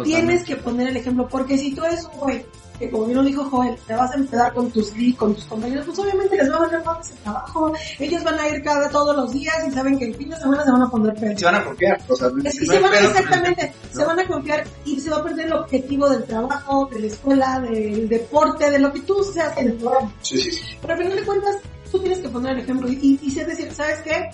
Tienes 0.02 0.44
que 0.44 0.56
poner 0.56 0.88
el 0.88 0.96
ejemplo, 0.96 1.28
porque 1.28 1.58
si 1.58 1.74
tú 1.74 1.84
eres 1.84 2.04
un 2.12 2.18
güey 2.20 2.44
que 2.80 2.90
como 2.90 3.04
bien 3.04 3.18
lo 3.18 3.22
dijo 3.22 3.44
Joel, 3.44 3.76
te 3.86 3.94
vas 3.94 4.10
a 4.10 4.14
empezar 4.14 4.52
con 4.54 4.70
tus 4.70 4.92
con 5.16 5.34
tus 5.34 5.44
compañeros, 5.44 5.84
pues 5.86 5.98
obviamente 5.98 6.36
les 6.36 6.50
va 6.50 6.56
a 6.56 6.60
valer 6.60 6.82
más 6.84 7.06
ese 7.10 7.14
trabajo. 7.22 7.72
Ellos 7.98 8.24
van 8.24 8.40
a 8.40 8.48
ir 8.48 8.62
cada 8.64 8.88
todos 8.88 9.14
los 9.14 9.30
días 9.32 9.54
y 9.68 9.70
saben 9.70 9.98
que 9.98 10.06
el 10.06 10.14
fin 10.16 10.30
de 10.30 10.36
semana 10.38 10.64
se 10.64 10.72
van 10.72 10.82
a 10.82 10.90
poner 10.90 11.14
pedo. 11.14 11.38
Se 11.38 11.44
van 11.44 11.54
a 11.56 11.64
confiar, 11.64 12.00
o 12.08 12.16
sea, 12.16 12.28
Es 12.44 12.58
que 12.58 12.66
no 12.66 12.72
se 12.72 12.76
hay 12.78 12.82
van, 12.82 12.90
pedo 12.92 13.00
con 13.02 13.10
el- 13.10 13.16
exactamente, 13.22 13.72
se 13.92 14.04
van 14.04 14.18
a 14.18 14.26
confiar 14.26 14.64
y 14.86 14.98
se 15.00 15.10
va 15.10 15.16
a 15.18 15.22
perder 15.22 15.46
el 15.46 15.52
objetivo 15.52 16.08
del 16.08 16.24
trabajo, 16.24 16.88
de 16.92 17.00
la 17.00 17.06
escuela, 17.06 17.60
del 17.60 18.08
deporte, 18.08 18.70
de 18.70 18.78
lo 18.78 18.92
que 18.92 19.00
tú 19.00 19.22
seas 19.22 19.56
en 19.58 19.68
el 19.68 19.72
programa. 19.74 20.12
Sí, 20.22 20.38
sí, 20.38 20.50
sí. 20.50 20.62
Pero 20.80 20.94
al 20.94 20.98
final 21.00 21.16
de 21.16 21.22
cuentas, 21.24 21.56
tú 21.92 21.98
tienes 21.98 22.18
que 22.20 22.28
poner 22.30 22.52
el 22.56 22.60
ejemplo 22.60 22.88
y, 22.88 23.18
y, 23.22 23.30
decir, 23.34 23.70
¿sabes 23.72 23.98
qué? 24.02 24.30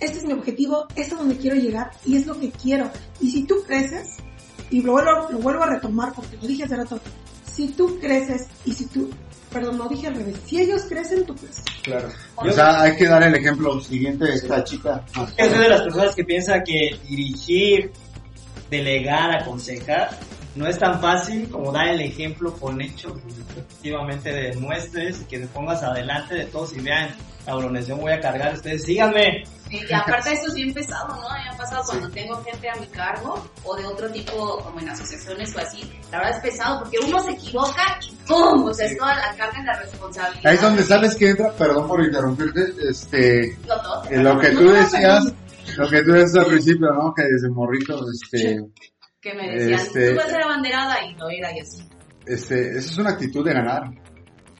Este 0.00 0.18
es 0.18 0.24
mi 0.24 0.32
objetivo, 0.32 0.86
este 0.96 1.12
es 1.12 1.18
donde 1.18 1.36
quiero 1.36 1.56
llegar 1.56 1.92
y 2.04 2.16
es 2.16 2.26
lo 2.26 2.38
que 2.40 2.50
quiero. 2.50 2.90
Y 3.20 3.30
si 3.30 3.44
tú 3.44 3.54
creces, 3.66 4.16
y 4.70 4.82
lo 4.82 4.92
vuelvo, 4.92 5.28
lo 5.30 5.38
vuelvo 5.38 5.62
a 5.62 5.66
retomar 5.70 6.12
porque 6.12 6.36
lo 6.40 6.48
dije 6.48 6.64
hace 6.64 6.74
rato, 6.76 6.98
si 7.54 7.68
tú 7.68 7.98
creces 8.00 8.48
y 8.64 8.72
si 8.72 8.86
tú, 8.86 9.10
perdón, 9.52 9.78
no 9.78 9.88
dije 9.88 10.08
al 10.08 10.16
revés, 10.16 10.36
si 10.46 10.60
ellos 10.60 10.82
crecen, 10.88 11.24
tú 11.24 11.34
creces. 11.34 11.64
Claro. 11.82 12.08
O 12.36 12.50
sea, 12.50 12.82
hay 12.82 12.96
que 12.96 13.06
dar 13.06 13.22
el 13.22 13.34
ejemplo 13.34 13.80
siguiente 13.80 14.24
de 14.24 14.34
esta 14.34 14.64
chica. 14.64 15.04
Yo 15.14 15.26
soy 15.50 15.58
de 15.58 15.68
las 15.68 15.82
personas 15.82 16.14
que 16.14 16.24
piensa 16.24 16.62
que 16.62 16.98
dirigir, 17.08 17.92
delegar, 18.70 19.40
aconsejar, 19.40 20.18
no 20.54 20.66
es 20.66 20.78
tan 20.78 21.00
fácil 21.00 21.48
como 21.50 21.72
dar 21.72 21.88
el 21.88 22.00
ejemplo 22.00 22.52
con 22.54 22.80
hechos. 22.80 23.12
Efectivamente 23.50 24.32
demuestres 24.32 25.20
y 25.22 25.24
que 25.24 25.40
te 25.40 25.46
pongas 25.48 25.82
adelante 25.82 26.34
de 26.34 26.44
todos 26.46 26.74
y 26.76 26.80
vean, 26.80 27.10
cabrones, 27.44 27.86
yo 27.86 27.96
me 27.96 28.02
voy 28.02 28.12
a 28.12 28.20
cargar, 28.20 28.54
ustedes 28.54 28.84
síganme. 28.84 29.44
Sí, 29.68 29.80
y 29.88 29.92
aparte 29.92 30.32
eso 30.32 30.48
es 30.48 30.54
bien 30.54 30.72
pesado, 30.72 31.08
¿no? 31.08 31.28
A 31.28 31.38
mí 31.38 31.44
me 31.44 31.50
ha 31.54 31.56
pasado 31.56 31.82
cuando 31.86 32.08
tengo 32.10 32.42
gente 32.44 32.68
a 32.70 32.76
mi 32.76 32.86
cargo 32.86 33.44
o 33.64 33.76
de 33.76 33.84
otro 33.86 34.08
tipo, 34.10 34.58
como 34.62 34.80
en 34.80 34.88
asociaciones 34.88 35.54
o 35.56 35.58
así. 35.58 35.90
La 36.12 36.18
verdad 36.18 36.36
es 36.36 36.42
pesado 36.42 36.78
porque 36.80 36.98
uno 37.04 37.20
se 37.24 37.32
equivoca 37.32 37.98
y 38.08 38.14
¡pum! 38.26 38.64
O 38.64 38.72
sea, 38.74 38.86
es 38.86 38.96
toda 38.96 39.14
la 39.16 39.34
carga 39.36 39.60
y 39.60 39.64
la 39.64 39.78
responsabilidad. 39.80 40.46
Ahí 40.46 40.54
es 40.54 40.62
donde 40.62 40.82
sabes 40.84 41.16
que 41.16 41.30
entra, 41.30 41.52
perdón 41.52 41.88
por 41.88 42.02
interrumpirte, 42.04 42.60
este, 42.88 43.56
Lo 43.66 43.80
todo. 43.82 44.04
eh, 44.10 44.22
lo 44.22 44.38
que 44.38 44.50
tú 44.50 44.68
decías, 44.70 45.32
lo 45.76 45.88
que 45.88 46.02
tú 46.02 46.12
decías 46.12 46.44
al 46.44 46.46
principio, 46.50 46.92
¿no? 46.92 47.12
Que 47.14 47.24
desde 47.24 47.48
morrito, 47.50 48.00
este, 48.10 48.60
Que 49.24 49.34
me 49.34 49.48
decían, 49.50 49.80
Este- 49.80 50.10
tú 50.10 50.16
vas 50.16 50.26
a 50.26 50.30
ser 50.30 50.42
abanderada 50.42 50.96
y 51.06 51.14
no 51.14 51.28
era 51.30 51.50
y 51.56 51.60
así. 51.60 51.82
este, 52.26 52.70
eso 52.78 52.90
es 52.90 52.98
una 52.98 53.10
actitud 53.10 53.44
de 53.44 53.54
ganar. 53.54 53.84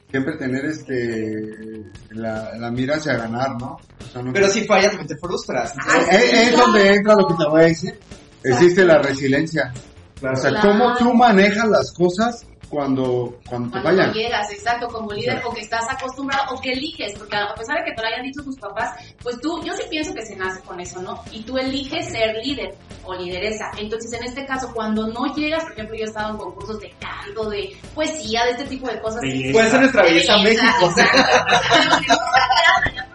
Siempre 0.09 0.37
tener 0.37 0.65
este, 0.65 1.83
la, 2.11 2.55
la 2.57 2.71
mira 2.71 2.95
hacia 2.95 3.15
ganar, 3.15 3.51
¿no? 3.59 3.77
O 3.77 4.11
sea, 4.11 4.21
no- 4.23 4.33
Pero 4.33 4.47
si 4.49 4.63
fallas, 4.65 4.95
te 5.07 5.15
frustras. 5.17 5.73
Ah, 5.79 5.99
Eh, 6.11 6.15
eh, 6.15 6.43
es 6.49 6.57
donde 6.57 6.95
entra 6.95 7.13
lo 7.15 7.27
que 7.27 7.33
te 7.35 7.45
voy 7.49 7.61
a 7.61 7.65
decir. 7.65 7.99
Existe 8.43 8.83
la 8.85 8.97
resiliencia. 8.99 9.71
O 10.17 10.35
sea, 10.35 10.49
Claro. 10.51 10.69
cómo 10.71 10.95
tú 10.97 11.13
manejas 11.13 11.67
las 11.67 11.91
cosas 11.93 12.45
cuando, 12.69 13.37
cuando 13.47 13.69
te 13.69 13.81
Cuando 13.81 13.83
vayan. 13.83 14.07
no 14.07 14.13
llegas, 14.13 14.51
exacto, 14.51 14.87
como 14.87 15.11
líder, 15.11 15.41
o 15.45 15.53
que 15.53 15.61
estás 15.61 15.85
acostumbrado, 15.89 16.55
o 16.55 16.61
que 16.61 16.71
eliges, 16.71 17.13
porque 17.17 17.35
a 17.35 17.53
pesar 17.55 17.77
de 17.77 17.85
que 17.85 17.91
te 17.93 18.01
lo 18.01 18.07
hayan 18.07 18.23
dicho 18.23 18.43
tus 18.43 18.57
papás, 18.57 18.91
pues 19.21 19.39
tú, 19.41 19.61
yo 19.63 19.73
sí 19.73 19.83
pienso 19.89 20.13
que 20.13 20.25
se 20.25 20.35
nace 20.35 20.61
con 20.61 20.79
eso, 20.79 21.01
¿no? 21.01 21.21
Y 21.31 21.43
tú 21.43 21.57
eliges 21.57 22.07
ser 22.07 22.35
líder 22.43 22.73
o 23.03 23.13
lideresa. 23.15 23.71
Entonces, 23.77 24.11
en 24.13 24.25
este 24.25 24.45
caso, 24.45 24.71
cuando 24.73 25.07
no 25.07 25.33
llegas, 25.35 25.63
por 25.63 25.73
ejemplo, 25.73 25.95
yo 25.95 26.05
he 26.05 26.07
estado 26.07 26.31
en 26.31 26.37
concursos 26.37 26.79
de 26.79 26.93
canto, 26.99 27.49
de 27.49 27.75
poesía, 27.93 28.45
de 28.45 28.51
este 28.51 28.65
tipo 28.65 28.87
de 28.87 28.99
cosas. 28.99 29.21
Puede 29.21 29.69
ser 29.69 29.79
nuestra 29.79 30.03
belleza 30.03 30.35
Belleza, 30.37 30.63
México. 30.63 30.95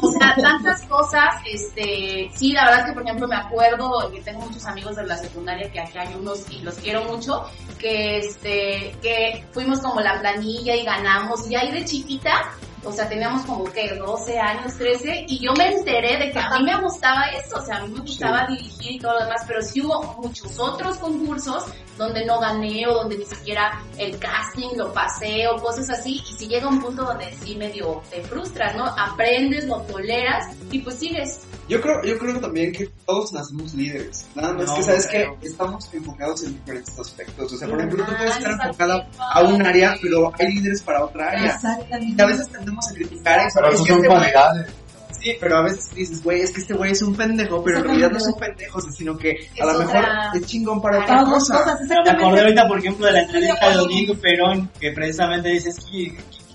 O 0.00 0.12
sea, 0.12 0.34
tantas 0.36 0.82
cosas, 0.82 1.36
este, 1.50 2.30
sí, 2.34 2.52
la 2.52 2.64
verdad 2.66 2.86
que 2.86 2.92
por 2.92 3.02
ejemplo 3.02 3.28
me 3.28 3.36
acuerdo 3.36 4.10
que 4.12 4.20
tengo 4.22 4.40
muchos 4.40 4.64
amigos 4.66 4.96
de 4.96 5.06
la 5.06 5.16
secundaria 5.16 5.70
que 5.70 5.80
aquí 5.80 5.98
hay 5.98 6.14
unos 6.14 6.44
y 6.50 6.60
los 6.60 6.74
quiero 6.76 7.04
mucho, 7.04 7.44
que 7.78 8.18
este, 8.18 8.96
que 9.02 9.44
fuimos 9.52 9.80
como 9.80 10.00
la 10.00 10.20
planilla 10.20 10.74
y 10.74 10.84
ganamos 10.84 11.48
y 11.50 11.56
ahí 11.56 11.72
de 11.72 11.84
chiquita, 11.84 12.52
o 12.84 12.92
sea, 12.92 13.08
teníamos 13.08 13.44
como 13.46 13.64
que 13.64 13.94
12 13.94 14.38
años, 14.38 14.74
13 14.76 15.26
y 15.28 15.38
yo 15.38 15.52
me 15.54 15.72
enteré 15.72 16.18
de 16.18 16.30
que 16.30 16.38
a 16.38 16.58
mí 16.58 16.64
me 16.64 16.80
gustaba 16.80 17.24
eso, 17.30 17.56
o 17.58 17.62
sea, 17.64 17.76
a 17.76 17.86
mí 17.86 17.92
me 17.92 18.00
gustaba 18.00 18.46
dirigir 18.46 18.92
y 18.92 18.98
todo 18.98 19.14
lo 19.14 19.24
demás, 19.24 19.44
pero 19.46 19.62
sí 19.62 19.80
hubo 19.80 20.02
muchos 20.22 20.58
otros 20.58 20.98
concursos 20.98 21.64
donde 21.96 22.24
no 22.24 22.40
gané 22.40 22.86
o 22.86 22.94
donde 22.94 23.18
ni 23.18 23.24
siquiera 23.24 23.80
el 23.98 24.18
casting 24.18 24.76
lo 24.76 24.92
pasé 24.92 25.46
o 25.48 25.56
cosas 25.60 25.90
así 25.90 26.22
y 26.28 26.34
si 26.34 26.48
llega 26.48 26.68
un 26.68 26.80
punto 26.80 27.04
donde 27.04 27.32
sí 27.42 27.56
medio 27.56 28.02
te 28.10 28.22
frustras, 28.22 28.74
¿no? 28.76 28.84
Aprendes, 28.84 29.64
lo 29.66 29.80
toleras 29.82 30.54
y 30.70 30.80
pues 30.80 30.98
sigues. 30.98 31.46
Yo 31.68 31.80
creo, 31.80 32.02
yo 32.04 32.18
creo 32.18 32.38
también 32.40 32.72
que 32.72 32.90
todos 33.06 33.32
nacemos 33.32 33.72
líderes. 33.74 34.26
Nada 34.34 34.52
más 34.52 34.66
No, 34.66 34.74
que 34.76 34.82
sabes 34.82 35.06
que 35.06 35.28
estamos 35.42 35.88
enfocados 35.94 36.42
en 36.44 36.52
diferentes 36.54 36.98
aspectos. 36.98 37.52
O 37.52 37.56
sea, 37.56 37.68
por 37.68 37.78
ejemplo, 37.78 38.04
tú 38.04 38.12
puedes 38.16 38.36
estar 38.36 38.52
exacto. 38.52 38.66
enfocado 38.84 39.04
a 39.18 39.42
un 39.42 39.62
área, 39.64 39.96
pero 40.02 40.30
hay 40.38 40.52
líderes 40.54 40.82
para 40.82 41.04
otra 41.04 41.30
área. 41.30 41.54
Exactamente. 41.54 42.14
Y 42.18 42.22
a 42.22 42.26
veces 42.26 42.48
tendemos 42.50 42.86
a 42.90 42.94
criticar 42.94 43.38
eso. 43.46 43.54
Pero 43.60 43.68
Es 43.68 43.74
eso 43.74 43.84
que 43.84 43.90
son 43.92 43.98
este 44.04 44.08
cualidades. 44.08 44.72
Sí, 45.20 45.32
pero 45.40 45.56
a 45.56 45.62
veces 45.62 45.94
dices, 45.94 46.22
güey, 46.22 46.42
es 46.42 46.52
que 46.52 46.60
este 46.60 46.74
güey 46.74 46.92
es 46.92 47.00
un 47.00 47.14
pendejo, 47.14 47.64
pero 47.64 47.78
en 47.78 47.84
realidad 47.84 48.10
no 48.10 48.18
es 48.18 48.26
un 48.26 48.34
pendejo, 48.38 48.78
sino 48.90 49.16
que 49.16 49.30
Es 49.30 49.60
a 49.62 49.64
lo 49.64 49.78
mejor 49.78 49.96
otra- 49.96 50.30
es 50.34 50.46
chingón 50.46 50.82
para 50.82 51.02
otra 51.02 51.24
cosa. 51.24 51.78
me 52.04 52.10
acordé 52.10 52.40
ahorita, 52.42 52.68
por 52.68 52.78
ejemplo, 52.78 53.06
de 53.06 53.12
la 53.12 53.20
entrevista 53.22 53.70
de. 53.70 53.74
Domingo 53.76 54.14
Perón, 54.16 54.70
que 54.78 54.90
precisamente 54.92 55.48
dice 55.48 55.70
es 55.70 55.78
que, 55.80 56.14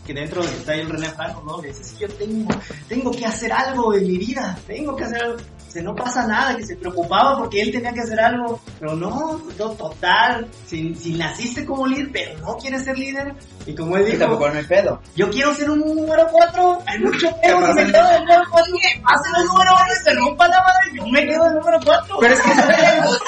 que 0.10 0.20
dentro 0.20 0.42
de 0.42 0.48
está 0.48 0.72
ahí 0.72 0.80
el 0.80 0.90
René 0.90 1.10
Franco, 1.10 1.44
¿no? 1.46 1.62
Le 1.62 1.68
dice, 1.68 1.94
que 1.94 2.08
yo 2.08 2.14
tengo, 2.16 2.50
tengo 2.88 3.12
que 3.12 3.28
hacer 3.28 3.54
algo 3.54 3.94
en 3.94 4.08
mi 4.08 4.18
vida, 4.18 4.58
tengo 4.66 4.96
que 4.96 5.04
hacer 5.04 5.22
algo. 5.22 5.38
Dice, 5.68 5.84
no 5.84 5.94
pasa 5.94 6.26
nada, 6.26 6.58
que 6.58 6.66
se 6.66 6.76
preocupaba 6.78 7.38
porque 7.38 7.62
él 7.62 7.72
tenía 7.72 7.94
que 7.94 8.00
hacer 8.00 8.20
algo, 8.20 8.60
pero 8.80 8.96
no, 8.96 9.40
no, 9.60 9.70
total, 9.70 10.50
si, 10.66 10.96
si 10.96 11.14
naciste 11.14 11.64
como 11.64 11.86
líder, 11.86 12.10
pero 12.12 12.40
no 12.40 12.58
quieres 12.58 12.86
ser 12.86 12.98
líder, 12.98 13.36
y 13.68 13.76
como 13.76 13.98
él 13.98 14.02
Y 14.02 14.06
dijo, 14.14 14.18
tampoco 14.22 14.50
no 14.50 14.58
hay 14.58 14.66
pedo. 14.66 15.00
yo 15.16 15.30
quiero 15.30 15.54
ser 15.54 15.70
un 15.70 15.80
número 15.82 16.28
4, 16.32 16.82
hay 16.88 17.00
mucho 17.02 17.28
¿Qué 17.28 17.48
pedo, 17.48 17.68
si 17.68 17.74
me 17.74 17.86
quedo 17.86 18.08
del 18.10 18.22
número 18.22 18.44
4, 18.50 18.74
que 18.82 19.02
pase 19.02 19.30
el 19.38 19.46
número 19.46 19.72
1 19.76 19.86
y 19.94 20.04
se 20.04 20.14
rompa 20.16 20.48
la 20.48 20.58
madre, 20.64 20.92
yo 20.96 21.06
me 21.06 21.28
quedo 21.28 21.44
del 21.44 21.54
número 21.54 21.80
4. 21.86 22.18
Pero 22.20 22.34
es 22.34 22.42
que 22.42 22.52
eso, 22.52 23.20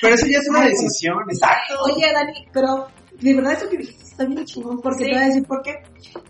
pero 0.00 0.14
eso 0.14 0.26
ya 0.26 0.38
es 0.38 0.48
una 0.48 0.64
decisión, 0.66 1.16
exacto. 1.28 1.74
Oye, 1.82 2.12
Dani, 2.12 2.46
pero 2.52 2.86
de 3.24 3.34
verdad 3.34 3.52
eso 3.54 3.68
que 3.68 3.78
dijiste 3.78 4.04
está 4.04 4.24
bien 4.26 4.44
chingón, 4.44 4.80
porque 4.80 5.04
Sí. 5.04 5.10
te 5.10 5.16
voy 5.16 5.22
a 5.24 5.26
decir 5.26 5.44
por 5.46 5.62
qué. 5.62 5.74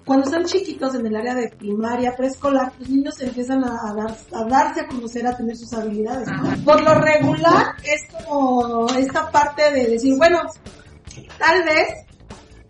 Cuando 0.07 0.25
están 0.25 0.45
chiquitos 0.47 0.95
en 0.95 1.07
el 1.07 1.15
área 1.17 1.35
de 1.35 1.49
primaria, 1.51 2.17
preescolar, 2.17 2.73
los 2.79 2.89
niños 2.89 3.21
empiezan 3.21 3.63
a, 3.65 3.93
dar- 3.95 4.17
a 4.33 4.45
darse 4.49 4.81
a 4.81 4.87
conocer, 4.87 5.27
a 5.27 5.37
tener 5.37 5.55
sus 5.57 5.73
habilidades. 5.75 6.27
Por 6.65 6.81
lo 6.83 6.95
regular, 6.95 7.75
es 7.85 8.03
como 8.27 8.87
esta 8.97 9.31
parte 9.31 9.71
de 9.73 9.87
decir, 9.89 10.15
bueno, 10.17 10.41
tal 11.39 11.63
vez, 11.65 11.89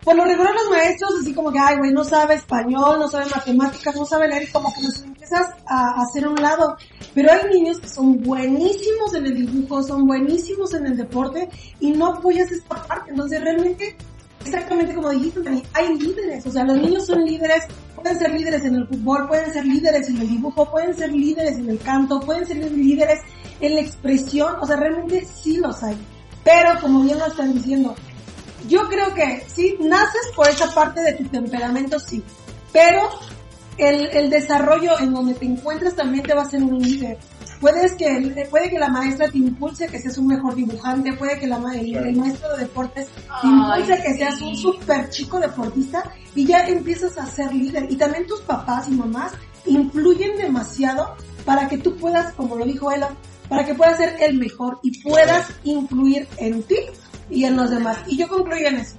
por 0.03 0.15
lo 0.15 0.25
regular 0.25 0.53
los 0.53 0.69
maestros 0.69 1.11
así 1.21 1.33
como 1.33 1.51
que, 1.51 1.59
ay, 1.59 1.77
güey, 1.77 1.91
no 1.91 2.03
sabe 2.03 2.35
español, 2.35 2.99
no 2.99 3.07
sabe 3.07 3.25
matemáticas, 3.33 3.95
no 3.95 4.05
sabe 4.05 4.27
leer, 4.27 4.43
y 4.43 4.51
como 4.51 4.73
que 4.73 4.81
los 4.83 5.01
empiezas 5.01 5.47
a 5.65 6.01
hacer 6.01 6.25
a 6.25 6.29
un 6.29 6.41
lado. 6.41 6.75
Pero 7.13 7.31
hay 7.31 7.49
niños 7.53 7.79
que 7.79 7.87
son 7.87 8.21
buenísimos 8.21 9.13
en 9.15 9.25
el 9.27 9.33
dibujo, 9.47 9.81
son 9.81 10.05
buenísimos 10.05 10.73
en 10.73 10.87
el 10.87 10.97
deporte, 10.97 11.49
y 11.79 11.91
no 11.93 12.07
apoyas 12.07 12.51
esta 12.51 12.75
parte. 12.85 13.11
Entonces 13.11 13.41
realmente, 13.41 13.95
exactamente 14.45 14.93
como 14.93 15.09
dijiste, 15.09 15.63
hay 15.73 15.97
líderes, 15.97 16.45
o 16.45 16.51
sea, 16.51 16.63
los 16.63 16.77
niños 16.77 17.05
son 17.05 17.23
líderes, 17.25 17.63
pueden 17.95 18.17
ser 18.17 18.31
líderes 18.31 18.63
en 18.63 18.75
el 18.75 18.87
fútbol, 18.87 19.27
pueden 19.27 19.51
ser 19.51 19.65
líderes 19.65 20.07
en 20.09 20.17
el 20.17 20.29
dibujo, 20.29 20.69
pueden 20.69 20.95
ser 20.95 21.11
líderes 21.11 21.57
en 21.57 21.69
el 21.69 21.79
canto, 21.79 22.19
pueden 22.19 22.45
ser 22.45 22.57
líderes 22.57 23.19
en 23.59 23.75
la 23.75 23.81
expresión, 23.81 24.55
o 24.61 24.65
sea, 24.65 24.75
realmente 24.75 25.25
sí 25.25 25.57
los 25.57 25.81
hay. 25.83 25.97
Pero 26.43 26.79
como 26.79 27.01
bien 27.01 27.17
lo 27.17 27.25
están 27.25 27.53
diciendo, 27.53 27.95
yo 28.67 28.87
creo 28.87 29.13
que 29.13 29.43
sí, 29.47 29.77
naces 29.79 30.31
por 30.35 30.47
esa 30.47 30.73
parte 30.73 31.01
de 31.01 31.13
tu 31.13 31.23
temperamento, 31.25 31.99
sí, 31.99 32.23
pero 32.71 33.09
el, 33.77 34.05
el 34.07 34.29
desarrollo 34.29 34.99
en 34.99 35.13
donde 35.13 35.33
te 35.33 35.45
encuentras 35.45 35.95
también 35.95 36.23
te 36.23 36.33
va 36.33 36.43
a 36.43 36.45
hacer 36.45 36.63
un 36.63 36.79
líder. 36.79 37.17
Puedes 37.65 37.93
que, 37.93 38.47
puede 38.51 38.69
que 38.69 38.77
la 38.77 38.89
maestra 38.89 39.27
te 39.27 39.39
impulse 39.39 39.87
que 39.87 39.99
seas 39.99 40.19
un 40.19 40.27
mejor 40.27 40.53
dibujante, 40.53 41.13
puede 41.13 41.39
que 41.39 41.47
la, 41.47 41.57
ma- 41.57 41.75
el, 41.75 41.95
el 41.95 42.15
maestro 42.15 42.53
de 42.55 42.59
deportes 42.59 43.07
te 43.07 43.21
Ay, 43.41 43.49
impulse 43.49 44.03
que 44.03 44.13
seas 44.13 44.37
sí. 44.37 44.43
un 44.45 44.55
super 44.55 45.09
chico 45.09 45.39
deportista 45.39 46.03
y 46.35 46.45
ya 46.45 46.67
empiezas 46.67 47.17
a 47.17 47.25
ser 47.25 47.51
líder. 47.51 47.87
Y 47.91 47.95
también 47.95 48.27
tus 48.27 48.41
papás 48.41 48.87
y 48.87 48.91
mamás 48.91 49.31
influyen 49.65 50.37
demasiado 50.37 51.15
para 51.43 51.67
que 51.67 51.79
tú 51.79 51.95
puedas, 51.95 52.33
como 52.35 52.55
lo 52.55 52.65
dijo 52.65 52.91
Ella, 52.91 53.09
para 53.49 53.65
que 53.65 53.73
puedas 53.73 53.97
ser 53.97 54.15
el 54.21 54.37
mejor 54.37 54.77
y 54.83 55.01
puedas 55.01 55.47
influir 55.63 56.27
en 56.37 56.61
ti 56.61 56.77
y 57.31 57.45
en 57.45 57.55
los 57.57 57.71
demás. 57.71 57.97
Y 58.05 58.15
yo 58.15 58.27
concluyo 58.27 58.67
en 58.67 58.75
eso. 58.75 58.93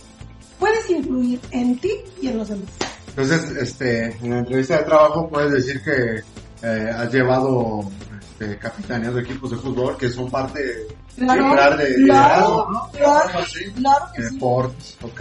Puedes 0.58 0.90
influir 0.90 1.38
en 1.52 1.78
ti 1.78 1.92
y 2.20 2.26
en 2.26 2.38
los 2.38 2.48
demás. 2.48 2.66
Entonces, 3.10 3.48
este, 3.62 4.06
en 4.24 4.30
la 4.30 4.38
entrevista 4.40 4.78
de 4.78 4.82
trabajo 4.86 5.28
puedes 5.28 5.52
decir 5.52 5.80
que 5.84 6.66
eh, 6.66 6.90
has 6.90 7.12
llevado 7.12 7.88
este, 8.38 8.58
capitaneos 8.58 9.14
de 9.14 9.22
equipos 9.22 9.50
de 9.50 9.56
fútbol 9.56 9.96
que 9.96 10.10
son 10.10 10.30
parte 10.30 10.86
Claro, 11.16 11.76
de 11.78 11.96
liderazgo, 11.96 12.66
claro, 12.66 12.70
¿no? 12.70 12.90
claro, 12.92 13.30
claro 13.80 14.06
que 14.14 14.22
De 14.22 14.28
sí. 14.28 14.34
Deportes, 14.34 14.96
ok. 15.02 15.20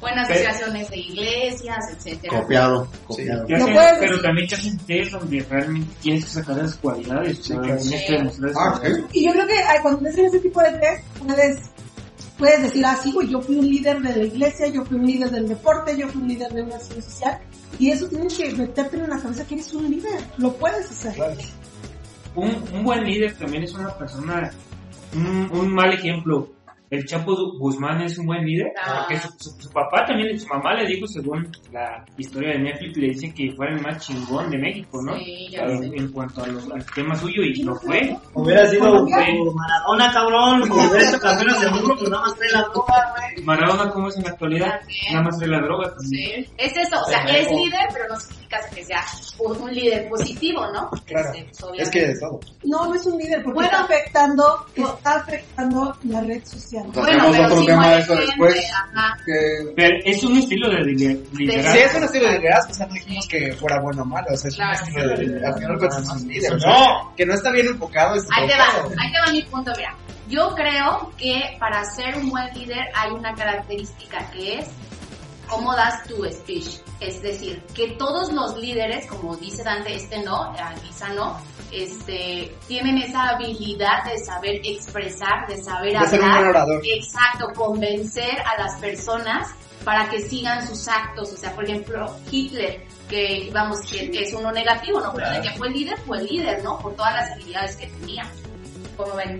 Buenas 0.00 0.28
Pero- 0.28 0.40
asociaciones 0.50 0.90
de 0.90 0.96
iglesias, 0.98 1.78
etcétera. 1.96 2.40
Copiado, 2.42 2.88
copiado. 3.06 3.44
Hacen- 3.48 3.72
puedes 3.72 3.98
pero 3.98 4.20
también 4.20 4.48
te 4.48 4.54
hacen 4.56 4.78
test 4.80 5.12
donde 5.12 5.46
realmente 5.48 5.94
tienes 6.02 6.24
que 6.26 6.30
sacar 6.30 6.58
esas 6.58 6.76
cualidades. 6.76 7.50
Ah. 7.50 8.80
Y 9.12 9.24
yo 9.24 9.32
creo 9.32 9.46
que 9.46 9.54
cuando 9.80 10.00
te 10.02 10.08
hacen 10.10 10.24
ese 10.26 10.40
tipo 10.40 10.60
de 10.60 10.72
test, 10.72 11.04
puedes, 11.26 11.58
puedes 12.36 12.62
decir, 12.62 12.84
ah, 12.84 12.98
sí, 13.02 13.10
güey, 13.12 13.28
yo 13.28 13.40
fui 13.40 13.56
un 13.56 13.66
líder 13.66 14.00
de 14.02 14.16
la 14.16 14.24
iglesia, 14.24 14.66
yo 14.68 14.84
fui 14.84 14.98
un 14.98 15.06
líder 15.06 15.30
del 15.30 15.48
deporte, 15.48 15.96
yo 15.96 16.06
fui 16.08 16.20
un 16.20 16.28
líder 16.28 16.52
de 16.52 16.62
una 16.62 16.76
acción 16.76 17.00
social. 17.02 17.38
Y 17.78 17.90
eso 17.92 18.06
tienes 18.08 18.36
que 18.36 18.52
meterte 18.52 18.98
en 18.98 19.08
la 19.08 19.18
cabeza 19.18 19.46
que 19.46 19.54
eres 19.54 19.72
un 19.72 19.90
líder. 19.90 20.20
Lo 20.36 20.52
puedes 20.54 20.90
hacer. 20.90 21.14
Un, 22.34 22.62
un 22.72 22.84
buen 22.84 23.04
líder 23.04 23.36
también 23.36 23.64
es 23.64 23.74
una 23.74 23.90
persona, 23.96 24.50
un, 25.14 25.48
un 25.52 25.74
mal 25.74 25.92
ejemplo. 25.92 26.48
El 26.90 27.06
Chapo 27.06 27.36
Guzmán 27.56 28.00
es 28.02 28.18
un 28.18 28.26
buen 28.26 28.44
líder, 28.44 28.72
Ah. 28.82 29.02
porque 29.06 29.20
su, 29.20 29.28
su- 29.38 29.62
su 29.62 29.70
papá 29.70 30.04
también, 30.06 30.36
su 30.40 30.48
mamá 30.48 30.74
le 30.74 30.88
dijo, 30.88 31.06
según 31.06 31.48
la 31.70 32.04
historia 32.18 32.54
de 32.54 32.58
Netflix, 32.58 32.96
le 32.96 33.06
dice 33.10 33.32
que 33.32 33.52
fuera 33.52 33.76
el 33.76 33.80
más 33.80 34.04
chingón 34.04 34.50
de 34.50 34.58
México, 34.58 35.00
¿no? 35.00 35.14
Sí, 35.18 35.50
ya 35.52 35.62
en, 35.66 35.84
sé. 35.84 35.90
en 35.96 36.08
cuanto 36.10 36.42
a 36.42 36.48
los- 36.48 36.68
al 36.68 36.84
tema 36.86 37.14
suyo, 37.14 37.42
y 37.44 37.62
lo 37.62 37.76
fue. 37.76 38.16
Hubiera 38.34 38.66
sido 38.66 39.06
Maradona, 39.06 40.12
cabrón, 40.12 40.68
como 40.68 40.82
hubiera 40.90 41.08
hecho 41.08 41.20
campeones 41.20 41.60
del 41.60 41.70
mundo, 41.70 41.94
pues 41.96 42.10
nada 42.10 42.22
más 42.24 42.34
trae 42.36 42.50
la 42.50 42.64
copa, 42.72 42.94
güey. 43.16 43.44
Maradona, 43.46 43.90
¿cómo 43.92 44.08
es 44.08 44.16
en 44.16 44.24
la 44.24 44.30
actualidad? 44.30 44.78
También. 44.80 45.12
Nada 45.12 45.24
más 45.26 45.38
de 45.38 45.46
la 45.46 45.60
droga 45.60 45.94
también. 45.94 46.44
Sí. 46.44 46.50
Es 46.58 46.76
eso, 46.76 47.00
o 47.00 47.04
sea, 47.08 47.22
es 47.22 47.48
líder, 47.52 47.86
pero 47.92 48.04
no 48.08 48.16
que 48.74 48.84
sea 48.84 49.04
un 49.38 49.60
un 49.60 49.72
líder 49.74 50.08
positivo, 50.08 50.66
¿no? 50.72 50.90
Claro. 51.06 51.32
Este, 51.34 51.50
pues, 51.68 51.80
Es 51.82 51.90
que 51.90 52.06
de 52.08 52.18
todo. 52.18 52.40
No, 52.64 52.86
no 52.86 52.94
es 52.94 53.06
un 53.06 53.18
líder, 53.18 53.42
porque 53.42 53.54
Bueno. 53.54 53.70
está 53.70 53.82
afectando, 53.84 54.66
está 54.74 55.14
afectando 55.16 55.96
la 56.04 56.20
red 56.22 56.44
social. 56.44 56.84
O 56.88 56.92
sea, 56.94 57.02
Bueno, 57.02 57.06
tenemos 57.30 57.30
pero 57.36 57.44
otro 57.46 57.60
sí 57.60 57.66
tema 57.66 57.88
de 57.90 57.98
eso 58.00 58.12
gente, 58.16 58.26
después. 58.26 58.70
ajá. 58.72 59.16
Que 59.26 59.72
Pero 59.76 59.96
es 60.04 60.24
un 60.24 60.36
estilo 60.38 60.68
de 60.70 60.76
lider- 60.78 61.20
liderazgo. 61.32 61.72
Sí, 61.72 61.78
es 61.78 61.94
un 61.94 62.04
estilo 62.04 62.26
de 62.26 62.38
liderazgo, 62.38 62.70
o 62.70 62.74
sea, 62.74 62.86
no 62.86 62.94
dijimos 62.94 63.28
que 63.28 63.52
fuera 63.54 63.80
bueno 63.80 64.02
o 64.02 64.06
malo, 64.06 64.26
o 64.32 64.36
sea, 64.36 64.48
es 64.48 64.54
Claro. 64.56 64.70
un 64.70 64.88
estilo 64.88 65.08
de 65.08 65.16
liderazgo. 65.18 65.46
Al 65.56 65.60
final 65.62 65.78
pues, 65.78 65.96
es 65.96 66.08
un 66.08 66.28
líder, 66.28 66.52
No. 66.66 67.12
Que 67.16 67.26
no 67.26 67.34
está 67.34 67.50
bien 67.50 67.66
enfocado. 67.66 68.14
Es 68.16 68.26
Ahí 68.36 68.46
te 68.48 68.54
va, 68.56 68.64
ahí 68.98 69.12
te 69.12 69.20
va 69.20 69.32
mi 69.32 69.42
punto, 69.42 69.72
mira. 69.76 69.94
Yo 70.28 70.54
creo 70.54 71.10
que 71.18 71.56
para 71.58 71.84
ser 71.84 72.16
un 72.16 72.30
buen 72.30 72.46
líder 72.54 72.86
hay 72.94 73.10
una 73.10 73.34
característica 73.34 74.30
que 74.30 74.58
es 74.60 74.66
cómo 75.50 75.74
das 75.74 76.04
tu 76.04 76.24
speech. 76.24 76.80
Es 77.00 77.20
decir, 77.20 77.62
que 77.74 77.92
todos 77.98 78.32
los 78.32 78.56
líderes, 78.56 79.06
como 79.06 79.36
dice 79.36 79.62
Dante, 79.62 79.94
este 79.94 80.22
no, 80.22 80.44
Anisa 80.44 81.08
no, 81.08 81.38
este, 81.72 82.54
tienen 82.68 82.98
esa 82.98 83.30
habilidad 83.30 84.04
de 84.04 84.18
saber 84.18 84.60
expresar, 84.64 85.46
de 85.48 85.62
saber 85.62 85.98
De 85.98 86.06
ser 86.06 86.20
un 86.20 86.30
hablar. 86.30 86.66
Exacto, 86.84 87.48
convencer 87.54 88.40
a 88.40 88.62
las 88.62 88.78
personas 88.80 89.48
para 89.84 90.08
que 90.08 90.20
sigan 90.20 90.66
sus 90.66 90.88
actos. 90.88 91.32
O 91.32 91.36
sea, 91.36 91.54
por 91.54 91.64
ejemplo, 91.64 92.14
Hitler, 92.30 92.86
que 93.08 93.50
vamos, 93.52 93.80
que, 93.80 94.10
que 94.10 94.22
es 94.22 94.32
uno 94.32 94.52
negativo, 94.52 95.00
¿no? 95.00 95.12
Pero 95.12 95.30
de 95.30 95.40
que 95.40 95.50
fue 95.56 95.68
el 95.68 95.74
líder, 95.74 95.98
fue 96.06 96.18
el 96.18 96.26
líder, 96.26 96.62
¿no? 96.62 96.78
Por 96.78 96.94
todas 96.94 97.14
las 97.14 97.32
habilidades 97.32 97.76
que 97.76 97.86
tenía. 97.86 98.30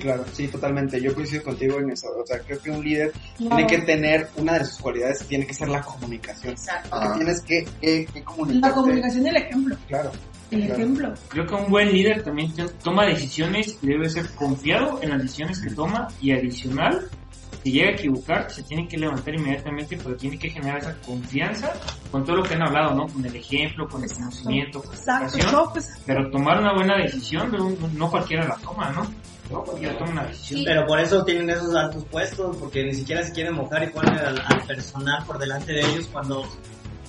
Claro, 0.01 0.25
sí, 0.33 0.49
totalmente. 0.49 1.01
Yo 1.01 1.15
coincido 1.15 1.43
contigo 1.43 1.79
en 1.79 1.91
eso. 1.91 2.09
O 2.17 2.27
sea, 2.27 2.39
creo 2.41 2.61
que 2.61 2.71
un 2.71 2.83
líder 2.85 3.13
No. 3.39 3.49
tiene 3.57 3.67
que 3.67 3.79
tener, 3.83 4.29
una 4.37 4.59
de 4.59 4.65
sus 4.65 4.79
cualidades 4.79 5.25
tiene 5.27 5.47
que 5.47 5.55
ser 5.55 5.69
la 5.69 5.81
comunicación. 5.83 6.53
Exacto. 6.53 6.89
Ah. 6.93 7.15
tienes 7.17 7.41
que, 7.43 7.65
que, 7.81 8.07
que 8.07 8.23
comunicarte. 8.25 8.69
La 8.69 8.75
comunicación 8.75 9.27
y 9.27 9.29
el 9.31 9.37
ejemplo. 9.37 9.77
Claro. 9.89 10.13
El 10.51 10.61
Claro. 10.67 10.75
ejemplo. 10.75 11.15
Creo 11.29 11.47
que 11.47 11.55
un 11.55 11.71
buen 11.71 11.93
líder 11.93 12.23
también 12.25 12.53
toma 12.83 13.07
decisiones 13.07 13.79
y 13.83 13.87
debe 13.87 14.09
ser 14.09 14.29
confiado 14.35 14.99
en 15.03 15.11
las 15.11 15.23
decisiones 15.23 15.61
que 15.61 15.71
toma 15.71 16.09
y 16.21 16.33
adicional, 16.33 17.09
si 17.63 17.73
llega 17.73 17.91
a 17.91 17.93
equivocar, 17.93 18.51
se 18.51 18.63
tiene 18.63 18.89
que 18.89 18.97
levantar 18.97 19.35
inmediatamente, 19.35 19.97
pero 20.03 20.17
tiene 20.17 20.39
que 20.39 20.49
generar 20.49 20.79
esa 20.79 20.95
confianza 21.07 21.73
con 22.11 22.25
todo 22.25 22.37
lo 22.37 22.43
que 22.43 22.55
han 22.55 22.63
hablado, 22.63 22.95
¿no? 22.95 23.07
Con 23.07 23.25
el 23.25 23.37
ejemplo, 23.37 23.87
con 23.87 24.03
el 24.03 24.11
conocimiento, 24.11 24.81
con 24.81 24.91
la 24.91 24.97
Exacto. 24.97 25.25
educación, 25.37 25.53
No, 25.53 25.71
pues, 25.73 25.89
pero 26.07 26.31
tomar 26.31 26.59
una 26.61 26.73
buena 26.75 26.97
decisión, 26.97 27.53
no 27.95 28.11
cualquiera 28.11 28.49
la 28.49 28.57
toma, 28.57 28.91
¿no? 28.93 29.03
No 29.51 29.65
una 30.05 30.25
decisión. 30.25 30.61
Sí. 30.61 30.65
Pero 30.65 30.87
por 30.87 31.01
eso 31.01 31.25
tienen 31.25 31.51
esos 31.51 31.75
altos 31.75 32.05
puestos, 32.05 32.57
porque 32.57 32.85
ni 32.85 32.95
siquiera 32.95 33.23
se 33.25 33.33
quieren 33.33 33.55
mojar 33.55 33.83
y 33.85 33.89
ponen 33.89 34.17
al, 34.19 34.39
al 34.41 34.63
personal 34.67 35.25
por 35.27 35.39
delante 35.39 35.73
de 35.73 35.81
ellos 35.81 36.09
cuando, 36.13 36.45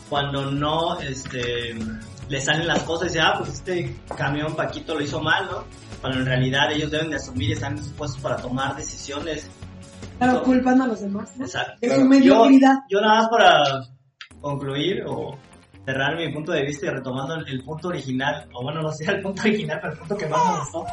cuando 0.10 0.50
no 0.52 1.00
este, 1.02 1.76
le 2.30 2.42
salen 2.42 2.68
las 2.68 2.84
cosas 2.84 3.06
y 3.06 3.10
dicen, 3.10 3.24
ah, 3.26 3.36
pues 3.38 3.52
este 3.54 3.96
camión 4.18 4.56
Paquito 4.56 4.96
lo 4.96 5.02
hizo 5.02 5.22
mal, 5.22 5.46
¿no? 5.52 5.64
Cuando 6.02 6.20
en 6.20 6.26
realidad 6.26 6.72
ellos 6.72 6.90
deben 6.90 7.12
de 7.12 7.18
asumir 7.18 7.50
y 7.50 7.54
están 7.54 7.74
en 7.74 7.80
esos 7.80 7.94
puestos 7.94 8.20
para 8.22 8.38
tomar 8.38 8.76
decisiones. 8.76 9.48
claro, 10.18 10.42
culpando 10.42 10.86
a 10.86 10.88
los 10.88 11.02
demás, 11.02 11.32
¿no? 11.38 11.46
Exacto. 11.46 11.74
Es 11.82 11.90
Claro. 11.90 12.02
su 12.02 12.08
mediocridad. 12.08 12.76
Yo 12.90 13.02
nada 13.02 13.22
más 13.22 13.30
para 13.30 13.64
concluir 14.42 15.04
o 15.08 15.38
cerrar 15.86 16.16
mi 16.16 16.32
punto 16.34 16.52
de 16.52 16.64
vista 16.64 16.88
y 16.88 16.90
retomando 16.90 17.36
el, 17.36 17.48
el 17.48 17.64
punto 17.64 17.90
original, 17.90 18.48
o 18.54 18.64
bueno, 18.64 18.82
no 18.82 18.92
sé 18.92 19.06
el 19.06 19.22
punto 19.22 19.42
original, 19.42 19.80
pero 19.82 19.94
el 19.94 20.00
punto 20.00 20.18
que 20.18 20.28
más 20.28 20.40
me 20.52 20.60
gustó. 20.60 20.86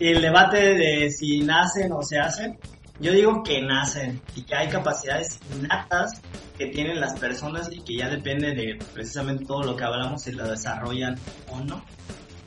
El 0.00 0.22
debate 0.22 0.74
de 0.74 1.10
si 1.10 1.40
nacen 1.40 1.92
o 1.92 2.02
se 2.02 2.18
hacen. 2.18 2.58
Yo 2.98 3.12
digo 3.12 3.42
que 3.42 3.60
nacen 3.60 4.20
y 4.34 4.42
que 4.42 4.54
hay 4.54 4.68
capacidades 4.68 5.38
innatas 5.54 6.20
que 6.56 6.66
tienen 6.68 6.98
las 6.98 7.18
personas 7.18 7.70
y 7.70 7.80
que 7.80 7.96
ya 7.98 8.08
depende 8.08 8.54
de 8.54 8.78
precisamente 8.94 9.44
todo 9.44 9.62
lo 9.64 9.76
que 9.76 9.84
hablamos 9.84 10.22
si 10.22 10.32
lo 10.32 10.48
desarrollan 10.48 11.18
o 11.48 11.60
no. 11.60 11.84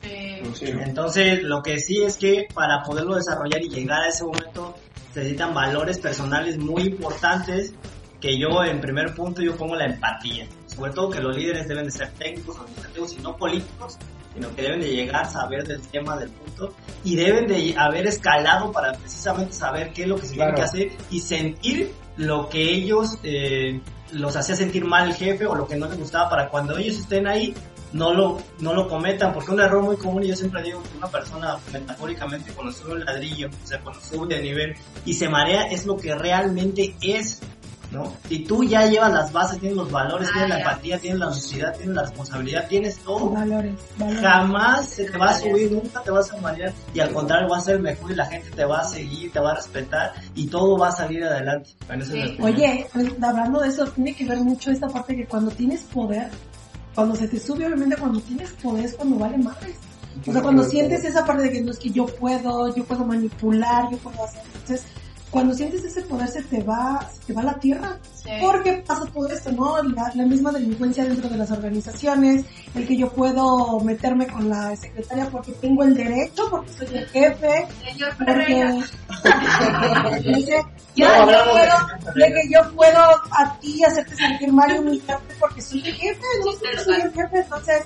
Eh, 0.02 0.42
Entonces, 0.62 1.44
lo 1.44 1.62
que 1.62 1.80
sí 1.80 2.02
es 2.02 2.18
que 2.18 2.48
para 2.54 2.82
poderlo 2.82 3.16
desarrollar 3.16 3.62
y 3.62 3.70
llegar 3.70 4.04
a 4.04 4.08
ese 4.08 4.24
momento 4.24 4.76
se 5.14 5.20
necesitan 5.20 5.54
valores 5.54 6.00
personales 6.00 6.58
muy 6.58 6.84
importantes 6.84 7.74
que 8.20 8.38
yo 8.38 8.64
en 8.64 8.82
primer 8.82 9.14
punto 9.16 9.42
yo 9.42 9.56
pongo 9.56 9.76
la 9.76 9.86
empatía. 9.86 10.48
Sobre 10.68 10.92
todo 10.92 11.10
que 11.10 11.20
los 11.20 11.36
líderes 11.36 11.68
deben 11.68 11.86
de 11.86 11.92
ser 11.92 12.12
técnicos, 12.12 12.58
administrativos 12.58 13.14
y 13.14 13.22
no 13.22 13.36
políticos, 13.38 13.98
sino 14.34 14.56
que 14.56 14.62
deben 14.62 14.82
de 14.82 14.90
llegar 14.90 15.24
a 15.24 15.30
saber 15.30 15.68
del 15.68 15.82
tema 15.82 16.18
del 16.18 16.30
punto 16.30 16.74
y 17.04 17.16
deben 17.16 17.48
de 17.48 17.76
haber 17.78 18.08
escalado 18.08 18.72
para 18.72 18.94
precisamente 18.94 19.54
saber 19.54 19.92
qué 19.94 20.04
es 20.04 20.08
lo 20.08 20.16
que 20.18 20.28
se 20.28 20.36
tiene 20.36 20.54
que 20.54 20.62
hacer 20.62 20.92
y 21.10 21.20
sentir 21.20 21.92
lo 22.18 22.50
que 22.50 22.62
ellos 22.62 23.18
eh, 23.24 23.82
los 24.12 24.36
hacía 24.36 24.56
sentir 24.56 24.86
mal 24.86 25.08
el 25.10 25.16
jefe 25.16 25.46
o 25.46 25.56
lo 25.56 25.68
que 25.68 25.76
no 25.76 25.88
les 25.88 25.98
gustaba 25.98 26.30
para 26.30 26.50
cuando 26.50 26.78
ellos 26.78 26.98
estén 26.98 27.28
ahí 27.28 27.54
no 27.92 28.14
lo, 28.14 28.42
no 28.60 28.74
lo 28.74 28.88
cometan, 28.88 29.34
porque 29.34 29.52
un 29.52 29.62
error 29.62 29.82
muy 29.82 29.98
común, 29.98 30.24
y 30.24 30.28
yo 30.28 30.36
siempre 30.36 30.62
digo 30.62 30.82
que 30.84 30.98
una 30.98 31.08
persona 31.08 31.58
metafóricamente 31.72 32.52
cuando 32.52 32.72
sube 32.72 32.94
un 32.94 33.06
ladrillo, 33.06 33.48
o 33.48 33.68
sea, 33.68 33.80
cuando 33.82 34.00
sube 34.02 34.36
de 34.36 34.42
nivel 34.42 34.76
y 35.06 35.14
se 35.14 35.28
marea, 35.28 35.64
es 35.64 35.86
lo 35.86 35.98
que 35.98 36.14
realmente 36.16 36.96
es, 37.02 37.42
¿no? 37.92 38.14
Si 38.28 38.40
tú 38.40 38.64
ya 38.64 38.86
llevas 38.86 39.12
las 39.12 39.32
bases, 39.32 39.60
tienes 39.60 39.78
los 39.78 39.92
valores, 39.92 40.28
Ah, 40.30 40.34
tienes 40.34 40.50
la 40.50 40.58
empatía, 40.60 41.00
tienes 41.00 41.20
la 41.20 41.28
honestidad, 41.28 41.76
tienes 41.76 41.96
la 41.96 42.02
responsabilidad, 42.04 42.68
tienes 42.68 42.98
todo, 43.00 43.30
Valores, 43.32 43.74
valores. 43.98 44.22
jamás 44.22 44.90
se 44.90 45.06
te 45.06 45.18
va 45.18 45.30
a 45.30 45.40
subir, 45.40 45.72
nunca 45.72 46.02
te 46.02 46.12
vas 46.12 46.32
a 46.32 46.38
marear 46.38 46.72
y 46.94 47.00
al 47.00 47.12
contrario 47.12 47.50
vas 47.50 47.64
a 47.64 47.66
ser 47.66 47.80
mejor 47.80 48.12
y 48.12 48.16
la 48.16 48.26
gente 48.28 48.50
te 48.52 48.66
va 48.66 48.82
a 48.82 48.84
seguir, 48.88 49.32
te 49.32 49.40
va 49.40 49.52
a 49.52 49.56
respetar 49.56 50.14
y 50.36 50.48
todo 50.48 50.78
va 50.78 50.90
a 50.90 50.92
salir 50.92 51.24
adelante. 51.24 51.72
Bueno, 51.88 52.04
es. 52.04 52.40
Oye, 52.40 52.88
pues, 52.94 53.08
hablando 53.22 53.60
de 53.62 53.68
eso, 53.70 53.86
tiene 53.88 54.16
que 54.16 54.26
ver 54.26 54.40
mucho 54.40 54.72
esta 54.72 54.88
parte 54.88 55.16
que 55.16 55.26
cuando 55.26 55.50
tienes 55.52 55.82
poder, 55.84 56.30
cuando 56.94 57.16
se 57.16 57.28
te 57.28 57.40
sube, 57.40 57.66
obviamente 57.66 57.96
cuando 57.98 58.20
tienes 58.22 58.52
poder 58.62 58.86
es 58.86 58.94
cuando 58.96 59.18
vale 59.18 59.38
madres. 59.38 59.76
O 60.28 60.34
sea, 60.34 60.42
cuando 60.42 60.64
sientes 60.64 61.06
esa 61.06 61.26
parte 61.26 61.44
de 61.44 61.52
que 61.52 61.62
no 61.62 61.72
es 61.72 61.78
que 61.80 61.90
yo 61.92 62.06
puedo, 62.06 62.76
yo 62.76 62.84
puedo 62.84 63.06
manipular, 63.06 63.90
yo 63.90 63.98
puedo 64.00 64.22
hacer. 64.24 64.42
Entonces, 64.54 64.84
cuando 65.32 65.54
sientes 65.54 65.84
ese 65.84 66.02
poder 66.02 66.28
se 66.28 66.42
te 66.44 66.64
va, 66.64 67.08
se 67.14 67.28
te 67.28 67.34
va 67.34 67.44
la 67.44 67.54
tierra. 67.60 67.98
sí. 68.14 68.30
Porque 68.42 68.84
pasa 68.86 69.06
todo 69.14 69.28
esto, 69.30 69.52
¿no? 69.52 69.82
La, 69.84 70.12
la 70.16 70.26
misma 70.26 70.52
delincuencia 70.52 71.04
dentro 71.06 71.30
de 71.30 71.38
las 71.38 71.52
organizaciones, 71.52 72.46
el 72.76 72.88
que 72.88 72.98
yo 72.98 73.12
puedo 73.12 73.80
meterme 73.82 74.28
con 74.28 74.50
la 74.50 74.76
secretaria 74.76 75.30
porque 75.30 75.52
tengo 75.54 75.84
el 75.84 75.94
derecho, 75.96 76.48
porque 76.50 76.72
soy 76.74 76.88
el 76.98 77.06
jefe, 77.08 77.68
Señor 77.92 78.10
porque 78.18 78.84
Dice, 80.36 80.62
No, 80.98 81.32
yo 81.32 81.38
puedo, 81.52 82.16
de 82.16 82.34
que 82.34 82.50
yo 82.52 82.76
puedo 82.76 83.00
a 83.00 83.58
ti 83.62 83.84
hacerte 83.84 84.16
sentir 84.16 84.52
mal 84.52 84.76
y 84.76 84.80
humillarte 84.80 85.34
porque 85.40 85.62
soy 85.62 85.80
el 85.88 85.94
jefe, 85.96 86.22
no 86.44 86.52
Yo 86.52 86.84
soy 86.84 86.96
el 87.02 87.12
jefe, 87.14 87.38
entonces, 87.40 87.84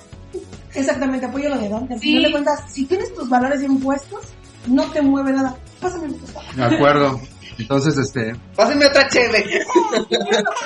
exactamente, 0.74 1.26
apoyo 1.26 1.48
lo 1.50 1.58
de 1.58 1.68
Dante. 1.68 1.94
Al 1.94 2.00
Sí. 2.00 2.06
final 2.08 2.22
de 2.24 2.30
cuentas, 2.32 2.60
si 2.72 2.84
tienes 2.86 3.14
tus 3.14 3.28
valores 3.28 3.60
bien 3.60 3.78
puestos, 3.80 4.20
no 4.66 4.84
te 4.90 5.02
mueve 5.02 5.32
nada. 5.32 5.54
Pásame 5.80 6.08
mi. 6.08 6.16
De 6.56 6.64
acuerdo. 6.64 7.20
Entonces, 7.58 7.96
este, 7.98 8.34
Pásenme 8.56 8.86
otra 8.86 9.08
cheve. 9.08 9.44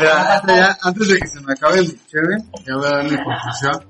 Antes, 0.01 0.57
ya- 0.57 0.79
antes 0.83 1.09
de 1.09 1.18
que 1.18 1.27
se 1.27 1.40
me 1.40 1.53
acabe 1.53 1.79
el 1.81 2.07
chévere, 2.07 2.37
ya 2.66 2.77
voy 2.77 2.87
a 2.87 2.90
dar 2.90 3.05
mi 3.05 3.16
conclusión. 3.16 3.85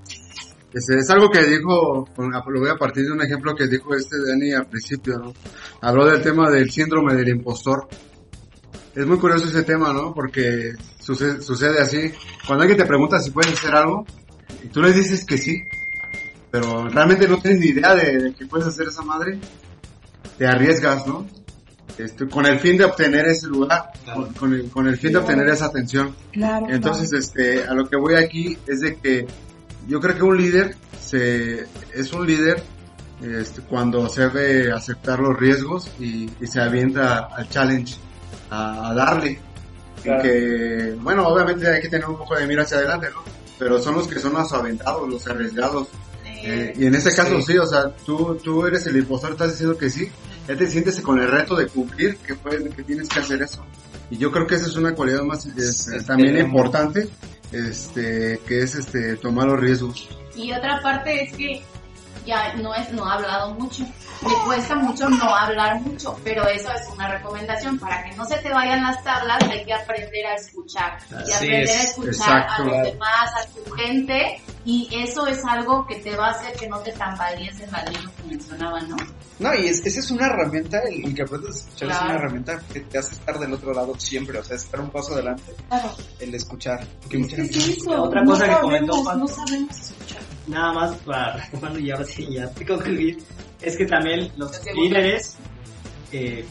Este, 0.72 0.98
es 0.98 1.10
algo 1.10 1.30
que 1.30 1.44
dijo, 1.44 2.06
lo 2.16 2.60
voy 2.60 2.68
a 2.70 2.76
partir 2.76 3.04
de 3.06 3.12
un 3.12 3.22
ejemplo 3.22 3.54
que 3.54 3.66
dijo 3.68 3.94
este 3.94 4.16
Dani 4.26 4.52
al 4.52 4.66
principio, 4.66 5.18
¿no? 5.18 5.32
Habló 5.80 6.06
del 6.06 6.22
tema 6.22 6.50
del 6.50 6.70
síndrome 6.70 7.14
del 7.14 7.28
impostor. 7.28 7.88
Es 8.94 9.06
muy 9.06 9.18
curioso 9.18 9.46
ese 9.46 9.62
tema, 9.62 9.92
¿no? 9.92 10.12
Porque 10.12 10.72
sucede, 10.98 11.40
sucede 11.40 11.80
así. 11.80 12.12
Cuando 12.46 12.62
alguien 12.64 12.78
te 12.78 12.86
pregunta 12.86 13.18
si 13.20 13.30
puedes 13.30 13.52
hacer 13.52 13.74
algo, 13.74 14.04
y 14.62 14.68
tú 14.68 14.82
le 14.82 14.92
dices 14.92 15.24
que 15.24 15.38
sí, 15.38 15.62
pero 16.50 16.88
realmente 16.88 17.28
no 17.28 17.38
tienes 17.38 17.60
ni 17.60 17.66
idea 17.66 17.94
de, 17.94 18.18
de 18.18 18.34
que 18.34 18.46
puedes 18.46 18.66
hacer 18.66 18.88
esa 18.88 19.02
madre, 19.02 19.38
te 20.36 20.46
arriesgas, 20.46 21.06
¿no? 21.06 21.26
Este, 21.98 22.28
con 22.28 22.46
el 22.46 22.60
fin 22.60 22.76
de 22.76 22.84
obtener 22.84 23.26
ese 23.26 23.48
lugar, 23.48 23.90
con, 24.14 24.32
con 24.34 24.54
el, 24.54 24.70
con 24.70 24.86
el 24.86 24.96
fin 24.96 25.12
de 25.12 25.18
obtener 25.18 25.48
esa 25.48 25.66
atención. 25.66 26.14
Claro. 26.30 26.66
Entonces, 26.70 27.12
este, 27.12 27.64
a 27.64 27.74
lo 27.74 27.88
que 27.88 27.96
voy 27.96 28.14
aquí 28.14 28.56
es 28.66 28.80
de 28.80 28.96
que 28.96 29.26
yo 29.88 30.00
creo 30.00 30.16
que 30.16 30.22
un 30.22 30.36
líder 30.36 30.76
se, 31.00 31.66
es 31.92 32.12
un 32.12 32.24
líder 32.24 32.62
este, 33.22 33.62
cuando 33.62 34.08
se 34.08 34.28
debe 34.28 34.70
aceptar 34.72 35.18
los 35.18 35.36
riesgos 35.36 35.90
y, 35.98 36.30
y 36.40 36.46
se 36.46 36.60
avienta 36.60 37.28
al 37.34 37.48
challenge, 37.48 37.96
a, 38.50 38.90
a 38.90 38.94
darle. 38.94 39.40
Claro. 40.02 40.22
Que, 40.22 40.94
bueno, 41.00 41.26
obviamente 41.26 41.68
hay 41.68 41.82
que 41.82 41.88
tener 41.88 42.06
un 42.06 42.16
poco 42.16 42.36
de 42.36 42.46
mira 42.46 42.62
hacia 42.62 42.76
adelante, 42.76 43.08
¿no? 43.12 43.22
Pero 43.58 43.80
son 43.80 43.96
los 43.96 44.06
que 44.06 44.20
son 44.20 44.34
los 44.34 44.52
aventados, 44.52 45.08
los 45.08 45.26
arriesgados. 45.26 45.88
Eh, 46.24 46.72
y 46.78 46.86
en 46.86 46.94
este 46.94 47.12
caso 47.12 47.42
sí. 47.42 47.58
o 47.58 47.66
sea, 47.66 47.90
tú, 48.06 48.38
tú 48.44 48.64
eres 48.64 48.86
el 48.86 48.96
impostor, 48.96 49.32
estás 49.32 49.50
diciendo 49.50 49.76
que 49.76 49.90
sí, 49.90 50.08
ya 50.48 50.56
te 50.56 50.66
sientes 50.66 51.00
con 51.00 51.20
el 51.20 51.30
reto 51.30 51.54
de 51.54 51.66
cumplir 51.68 52.16
que, 52.18 52.34
puedes- 52.34 52.74
que 52.74 52.82
tienes 52.82 53.08
que 53.08 53.20
hacer 53.20 53.42
eso. 53.42 53.64
Y 54.10 54.16
yo 54.16 54.32
creo 54.32 54.46
que 54.46 54.54
esa 54.54 54.66
es 54.66 54.74
una 54.76 54.94
cualidad 54.94 55.22
más 55.22 55.44
este, 55.46 56.02
también 56.02 56.38
importante, 56.38 57.08
este, 57.52 58.40
que 58.46 58.62
es 58.62 58.74
este, 58.74 59.16
tomar 59.16 59.46
los 59.46 59.60
riesgos. 59.60 60.08
Y 60.34 60.52
otra 60.52 60.80
parte 60.82 61.24
es 61.24 61.32
que 61.34 61.62
ya 62.24 62.54
no 62.54 62.74
es 62.74 62.90
no 62.92 63.08
he 63.08 63.12
hablado 63.12 63.54
mucho. 63.54 63.84
Me 64.22 64.34
cuesta 64.46 64.74
mucho 64.74 65.08
no 65.08 65.34
hablar 65.34 65.80
mucho, 65.80 66.18
pero 66.24 66.46
eso 66.48 66.68
es 66.72 66.88
una 66.94 67.08
recomendación. 67.08 67.78
Para 67.78 68.02
que 68.04 68.16
no 68.16 68.24
se 68.24 68.36
te 68.38 68.50
vayan 68.52 68.82
las 68.82 69.02
tablas, 69.04 69.38
hay 69.44 69.64
que 69.64 69.72
aprender 69.72 70.26
a 70.26 70.34
escuchar. 70.34 70.98
Y 71.10 71.32
aprender 71.32 71.68
a 71.68 71.72
es, 71.80 71.84
escuchar 71.90 72.12
exacto. 72.14 72.62
a 72.62 72.66
los 72.66 72.82
demás, 72.92 73.30
a 73.36 73.46
tu 73.64 73.70
gente. 73.72 74.40
Y 74.70 74.86
eso 74.92 75.26
es 75.26 75.42
algo 75.46 75.86
que 75.86 75.94
te 75.96 76.14
va 76.14 76.26
a 76.26 76.30
hacer 76.32 76.52
que 76.58 76.68
no 76.68 76.78
te 76.80 76.92
tambalees 76.92 77.58
en 77.60 77.70
la 77.72 77.82
línea 77.86 78.10
que 78.14 78.22
mencionaban, 78.28 78.86
¿no? 78.90 78.96
No, 79.38 79.54
y 79.54 79.66
es, 79.66 79.80
esa 79.86 80.00
es 80.00 80.10
una 80.10 80.26
herramienta, 80.26 80.78
el, 80.80 81.06
el 81.06 81.14
que 81.14 81.22
aprendes 81.22 81.54
a 81.54 81.58
escuchar 81.60 81.88
es 81.88 81.96
Claro. 81.96 82.04
una 82.10 82.18
herramienta 82.18 82.60
que 82.70 82.80
te 82.80 82.98
hace 82.98 83.14
estar 83.14 83.38
del 83.38 83.52
otro 83.54 83.72
lado 83.72 83.98
siempre, 83.98 84.38
o 84.38 84.44
sea, 84.44 84.56
estar 84.56 84.78
un 84.80 84.90
paso 84.90 85.14
adelante, 85.14 85.54
Claro. 85.68 85.90
el 86.20 86.34
escuchar. 86.34 86.86
Es 87.10 87.18
mucha 87.18 87.36
que 87.36 87.42
gente- 87.44 87.58
es 87.58 87.68
eso. 87.78 88.02
Otra 88.02 88.20
no 88.22 88.30
cosa 88.32 88.44
que 88.44 88.50
sabemos, 88.52 88.60
comentó 88.70 88.94
Juan. 89.04 89.18
No 89.20 89.26
sabemos 89.28 89.76
escuchar. 89.80 90.22
nada 90.48 90.72
más 90.74 90.96
para 90.96 91.36
retomando 91.38 91.78
y 91.78 91.90
ahora 91.90 92.04
sí 92.04 92.28
ya 92.30 92.50
te 92.50 92.66
concluir, 92.66 93.18
es 93.62 93.74
que 93.76 93.86
también 93.86 94.30
los 94.36 94.60
líderes 94.74 95.36
eh, 96.12 96.44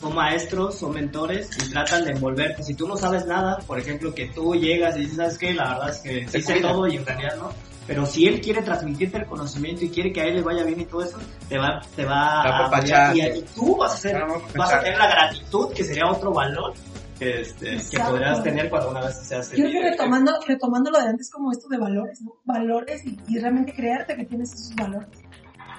son 0.00 0.14
maestros, 0.14 0.78
son 0.78 0.92
mentores 0.92 1.50
y 1.58 1.70
tratan 1.70 2.04
de 2.04 2.12
envolverte. 2.12 2.62
Si 2.62 2.74
tú 2.74 2.88
no 2.88 2.96
sabes 2.96 3.26
nada, 3.26 3.58
por 3.66 3.78
ejemplo, 3.78 4.14
que 4.14 4.26
tú 4.28 4.54
llegas 4.54 4.96
y 4.96 5.00
dices, 5.00 5.16
¿sabes 5.16 5.38
qué? 5.38 5.54
La 5.54 5.74
verdad 5.74 5.90
es 5.90 5.98
que 5.98 6.28
sí 6.28 6.42
sé 6.42 6.60
todo 6.60 6.86
y 6.86 6.96
en 6.96 7.04
realidad 7.04 7.36
no. 7.36 7.50
Pero 7.86 8.06
si 8.06 8.26
él 8.26 8.40
quiere 8.40 8.62
transmitirte 8.62 9.18
el 9.18 9.26
conocimiento 9.26 9.84
y 9.84 9.90
quiere 9.90 10.12
que 10.12 10.20
a 10.20 10.24
él 10.24 10.36
le 10.36 10.42
vaya 10.42 10.62
bien 10.62 10.80
y 10.80 10.84
todo 10.84 11.02
eso, 11.02 11.18
te 11.48 11.58
va, 11.58 11.80
te 11.96 12.04
va 12.04 12.42
a 12.42 12.66
apoyar 12.66 13.16
y, 13.16 13.20
y 13.20 13.44
tú 13.54 13.76
vas 13.76 13.94
a 13.94 13.96
ser, 13.96 14.22
vas 14.56 14.72
a 14.72 14.80
tener 14.80 14.98
la 14.98 15.10
gratitud, 15.10 15.72
que 15.74 15.84
sería 15.84 16.06
otro 16.06 16.32
valor 16.32 16.72
que, 17.18 17.40
este, 17.42 17.76
que 17.90 17.98
podrás 17.98 18.42
tener 18.42 18.70
cuando 18.70 18.90
una 18.90 19.00
vez 19.02 19.16
seas 19.26 19.50
Yo 19.50 19.64
creo 19.64 19.82
que 19.82 19.90
retomando, 19.90 20.32
retomando 20.46 20.90
lo 20.90 20.98
de 20.98 21.08
antes 21.08 21.30
como 21.30 21.52
esto 21.52 21.68
de 21.68 21.78
valores, 21.78 22.22
¿no? 22.22 22.32
Valores 22.44 23.04
y, 23.04 23.18
y 23.28 23.38
realmente 23.38 23.74
creerte 23.74 24.16
que 24.16 24.24
tienes 24.24 24.54
esos 24.54 24.74
valores. 24.74 25.08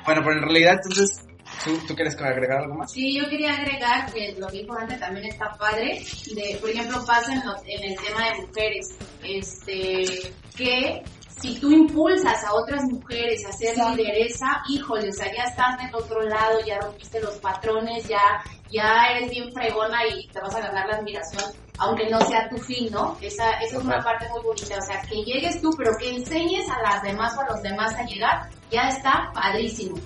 Bueno, 0.05 0.21
pero 0.23 0.33
en 0.33 0.41
realidad 0.43 0.73
entonces, 0.83 1.25
¿Tú, 1.63 1.77
¿Tú 1.87 1.95
quieres 1.95 2.15
agregar 2.19 2.59
algo 2.63 2.75
más? 2.75 2.91
Sí, 2.91 3.15
yo 3.19 3.29
quería 3.29 3.53
agregar 3.53 4.11
que 4.11 4.35
lo 4.39 4.47
que 4.47 4.59
dijo 4.61 4.73
antes 4.77 4.99
también 4.99 5.25
está 5.27 5.49
padre, 5.59 6.01
de, 6.35 6.57
por 6.59 6.69
ejemplo, 6.69 7.03
pasa 7.05 7.33
en, 7.33 7.45
los- 7.45 7.61
en 7.65 7.83
el 7.91 7.95
tema 7.99 8.25
de 8.31 8.47
mujeres, 8.47 8.87
este, 9.23 10.33
que 10.55 11.03
si 11.39 11.59
tú 11.59 11.71
impulsas 11.71 12.43
a 12.43 12.53
otras 12.53 12.83
mujeres 12.85 13.43
a 13.47 13.51
ser 13.51 13.69
Exacto. 13.69 13.95
lideresa, 13.95 14.61
híjole, 14.69 15.09
o 15.09 15.13
sea, 15.13 15.31
ya 15.33 15.43
estás 15.43 15.77
del 15.79 15.93
otro 15.95 16.21
lado, 16.21 16.59
ya 16.65 16.79
rompiste 16.79 17.19
los 17.19 17.37
patrones, 17.39 18.07
ya, 18.07 18.21
ya 18.69 19.05
eres 19.15 19.29
bien 19.31 19.51
fregona 19.51 20.05
y 20.07 20.27
te 20.29 20.39
vas 20.39 20.53
a 20.55 20.59
ganar 20.61 20.87
la 20.87 20.97
admiración, 20.97 21.43
aunque 21.79 22.09
no 22.09 22.21
sea 22.21 22.47
tu 22.49 22.57
fin, 22.57 22.89
¿no? 22.91 23.17
Esa, 23.21 23.51
esa 23.53 23.77
es 23.77 23.83
una 23.83 24.03
parte 24.03 24.27
muy 24.29 24.41
bonita, 24.43 24.77
o 24.77 24.81
sea, 24.81 25.01
que 25.01 25.15
llegues 25.23 25.59
tú, 25.61 25.69
pero 25.77 25.91
que 25.99 26.09
enseñes 26.09 26.67
a 26.69 26.81
las 26.81 27.01
demás 27.01 27.35
o 27.37 27.41
a 27.41 27.49
los 27.53 27.61
demás 27.63 27.93
a 27.95 28.03
llegar, 28.03 28.49
ya 28.71 28.89
está 28.89 29.31
padrísimo. 29.33 29.97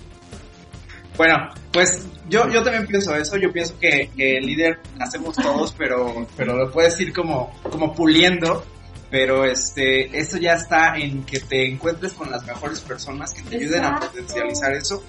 Bueno, 1.16 1.48
pues 1.72 2.06
yo, 2.28 2.48
yo 2.50 2.62
también 2.62 2.86
pienso 2.86 3.14
eso, 3.16 3.36
yo 3.36 3.52
pienso 3.52 3.78
que, 3.78 4.10
que 4.16 4.38
el 4.38 4.46
líder 4.46 4.80
nacemos 4.96 5.36
todos, 5.36 5.72
pero, 5.78 6.26
pero 6.36 6.56
lo 6.56 6.70
puedes 6.70 6.98
ir 7.00 7.12
como, 7.12 7.58
como 7.70 7.94
puliendo, 7.94 8.64
pero 9.10 9.44
este, 9.44 10.18
eso 10.18 10.36
ya 10.36 10.54
está 10.54 10.96
en 10.98 11.24
que 11.24 11.40
te 11.40 11.66
encuentres 11.70 12.12
con 12.12 12.30
las 12.30 12.44
mejores 12.44 12.80
personas 12.80 13.32
que 13.32 13.42
te 13.42 13.56
ayuden 13.56 13.84
a 13.84 14.00
potencializar 14.00 14.72
eso, 14.74 15.02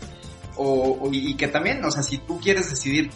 o, 0.56 0.98
o- 1.02 1.10
y 1.14 1.36
que 1.36 1.48
también, 1.48 1.84
o 1.84 1.92
sea, 1.92 2.04
si 2.04 2.18
tú 2.20 2.40
quieres 2.40 2.70
decidir, 2.70 3.10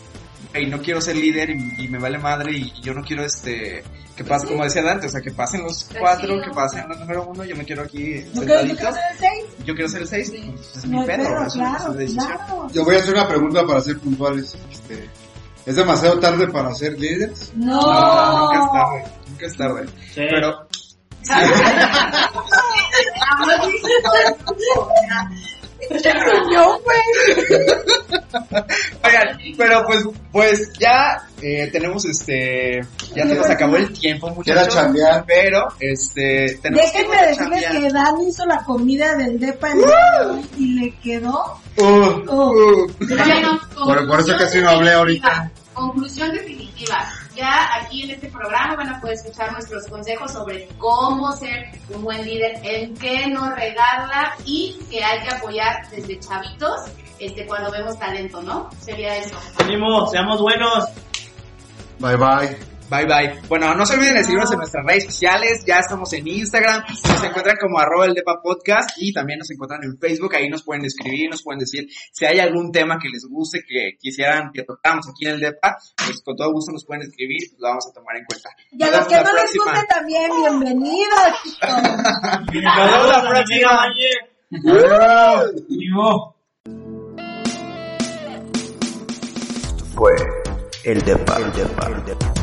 hey, 0.53 0.67
no 0.69 0.81
quiero 0.81 0.99
ser 1.01 1.15
líder 1.15 1.49
y, 1.51 1.85
y 1.85 1.87
me 1.87 1.97
vale 1.99 2.17
madre 2.17 2.51
y, 2.51 2.73
y 2.75 2.81
yo 2.81 2.93
no 2.93 3.03
quiero 3.03 3.23
este, 3.23 3.83
que 4.15 4.23
pase, 4.23 4.47
como 4.47 4.63
decía 4.63 4.83
Dante, 4.83 5.07
o 5.07 5.09
sea, 5.09 5.21
que 5.21 5.31
pasen 5.31 5.63
los 5.63 5.87
cuatro, 5.97 6.41
que 6.41 6.49
pasen 6.51 6.87
los 6.89 6.99
número 6.99 7.25
uno, 7.27 7.43
yo 7.45 7.55
me 7.55 7.63
quiero 7.63 7.83
aquí 7.83 8.25
¿No 8.33 8.41
quieres 8.41 8.67
sentadito, 8.67 8.87
hacer 8.89 9.03
el 9.13 9.17
6? 9.19 9.31
Yo 9.65 9.73
quiero 9.75 9.89
ser 9.89 10.01
el 10.01 10.07
seis, 10.07 10.27
Sí. 10.29 10.51
pues 10.55 10.77
es 10.77 10.85
No 10.85 10.91
mi 10.91 10.99
hay 11.01 11.07
pedo, 11.07 11.23
pedo, 11.29 11.45
es 11.47 11.55
una- 11.55 12.03
es 12.03 12.13
claro. 12.13 12.67
Yo 12.73 12.83
voy 12.85 12.95
a 12.95 12.99
hacer 12.99 13.13
una 13.13 13.27
pregunta 13.27 13.65
para 13.65 13.81
ser 13.81 13.99
puntuales. 13.99 14.55
Este, 14.71 15.09
¿Es 15.65 15.75
demasiado 15.75 16.19
tarde 16.19 16.47
para 16.47 16.73
ser 16.73 16.97
líderes? 16.99 17.51
No. 17.55 17.81
No, 17.81 18.47
nunca 18.47 18.63
es 18.65 18.71
tarde, 18.71 19.03
nunca 19.29 19.45
es 19.45 19.57
tarde. 19.57 19.85
Sí. 20.13 20.21
Pero, 20.29 20.67
Yo, 26.53 26.79
güey. 26.83 27.01
oigan, 29.03 29.37
pero 29.57 29.83
pues, 29.85 30.03
pues 30.31 30.71
ya 30.79 31.21
eh, 31.41 31.69
tenemos 31.71 32.05
este, 32.05 32.81
ya 33.15 33.27
se 33.27 33.35
nos 33.35 33.49
acabó 33.49 33.75
el 33.77 33.91
tiempo, 33.91 34.27
Quiero 34.43 34.61
muchachos. 34.61 34.75
chambear. 34.75 35.23
Pero, 35.27 35.67
este, 35.79 36.59
tenemos 36.61 36.85
Déjenme 36.91 37.17
que 37.17 37.27
decirles 37.27 37.63
chambear. 37.63 37.81
que 37.81 37.89
Dan 37.93 38.21
hizo 38.27 38.45
la 38.45 38.63
comida 38.63 39.15
del 39.15 39.39
depa 39.39 39.71
el 39.71 39.83
hoy 39.83 40.45
y 40.57 40.79
le 40.79 40.95
quedó. 40.99 41.59
Uh, 41.77 41.83
uh. 41.83 42.87
Bueno, 42.99 43.59
Por- 43.75 44.07
por 44.07 44.19
eso 44.19 44.37
casi 44.37 44.59
no 44.61 44.69
hablé 44.69 44.91
ahorita. 44.93 45.51
Conclusión 45.73 46.31
definitiva. 46.33 47.05
Ya 47.35 47.69
aquí 47.75 48.03
en 48.03 48.11
este 48.11 48.27
programa 48.29 48.75
van 48.75 48.89
a 48.89 48.99
poder 48.99 49.15
escuchar 49.15 49.51
nuestros 49.53 49.87
consejos 49.87 50.31
sobre 50.31 50.67
cómo 50.77 51.31
ser 51.33 51.71
un 51.89 52.03
buen 52.03 52.25
líder, 52.25 52.59
en 52.63 52.93
qué 52.95 53.27
no 53.27 53.55
regarla 53.55 54.35
y 54.45 54.77
que 54.89 55.03
hay 55.03 55.21
que 55.21 55.35
apoyar 55.35 55.89
desde 55.89 56.19
chavitos 56.19 56.81
este 57.19 57.45
cuando 57.45 57.71
vemos 57.71 57.97
talento, 57.97 58.41
¿no? 58.41 58.69
Sería 58.79 59.17
eso. 59.17 59.37
Ánimo, 59.59 60.07
seamos 60.07 60.41
buenos. 60.41 60.85
Bye 61.99 62.17
bye. 62.17 62.70
Bye 62.91 63.05
bye. 63.05 63.41
Bueno, 63.47 63.73
no 63.73 63.85
se 63.85 63.93
olviden 63.93 64.15
de 64.15 64.23
seguirnos 64.25 64.51
en 64.51 64.57
nuestras 64.57 64.85
redes 64.85 65.05
sociales. 65.05 65.63
Ya 65.65 65.79
estamos 65.79 66.11
en 66.11 66.27
Instagram. 66.27 66.83
Nos 66.89 67.23
encuentran 67.23 67.55
como 67.55 67.79
arroba 67.79 68.05
el 68.05 68.13
Depa 68.13 68.41
Podcast 68.43 68.89
y 68.97 69.13
también 69.13 69.39
nos 69.39 69.49
encuentran 69.49 69.81
en 69.85 69.97
Facebook. 69.97 70.35
Ahí 70.35 70.49
nos 70.49 70.61
pueden 70.61 70.83
escribir, 70.83 71.29
nos 71.29 71.41
pueden 71.41 71.59
decir 71.59 71.87
si 72.11 72.25
hay 72.25 72.39
algún 72.39 72.69
tema 72.69 72.99
que 73.01 73.07
les 73.07 73.23
guste, 73.29 73.63
que 73.65 73.97
quisieran 73.97 74.51
que 74.53 74.63
tocáramos 74.63 75.07
aquí 75.07 75.25
en 75.25 75.35
el 75.35 75.39
Depa. 75.39 75.77
Pues 76.05 76.21
con 76.21 76.35
todo 76.35 76.51
gusto 76.51 76.73
nos 76.73 76.85
pueden 76.85 77.03
escribir 77.03 77.41
y 77.41 77.61
lo 77.61 77.69
vamos 77.69 77.87
a 77.87 77.93
tomar 77.93 78.17
en 78.17 78.25
cuenta. 78.25 78.49
Y 78.73 78.83
a 78.83 78.91
los 78.91 79.07
que 79.07 79.15
no 79.15 79.33
les 79.41 79.53
guste 79.55 79.87
también, 79.87 80.29
bienvenidos. 80.35 81.31
Nos 82.51 82.75
vemos 82.75 83.07
la 83.07 83.29
próxima. 83.29 83.87
Fue 89.95 90.11
el 90.83 91.01
Depa, 91.03 91.37
el 91.37 91.53
Depa, 91.53 91.87
el 91.87 92.03
Depa. 92.03 92.40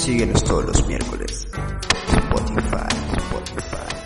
Síguenos 0.00 0.42
todos 0.44 0.64
los 0.64 0.86
miércoles. 0.86 1.46
Spotify, 2.08 2.88
Spotify. 3.18 3.99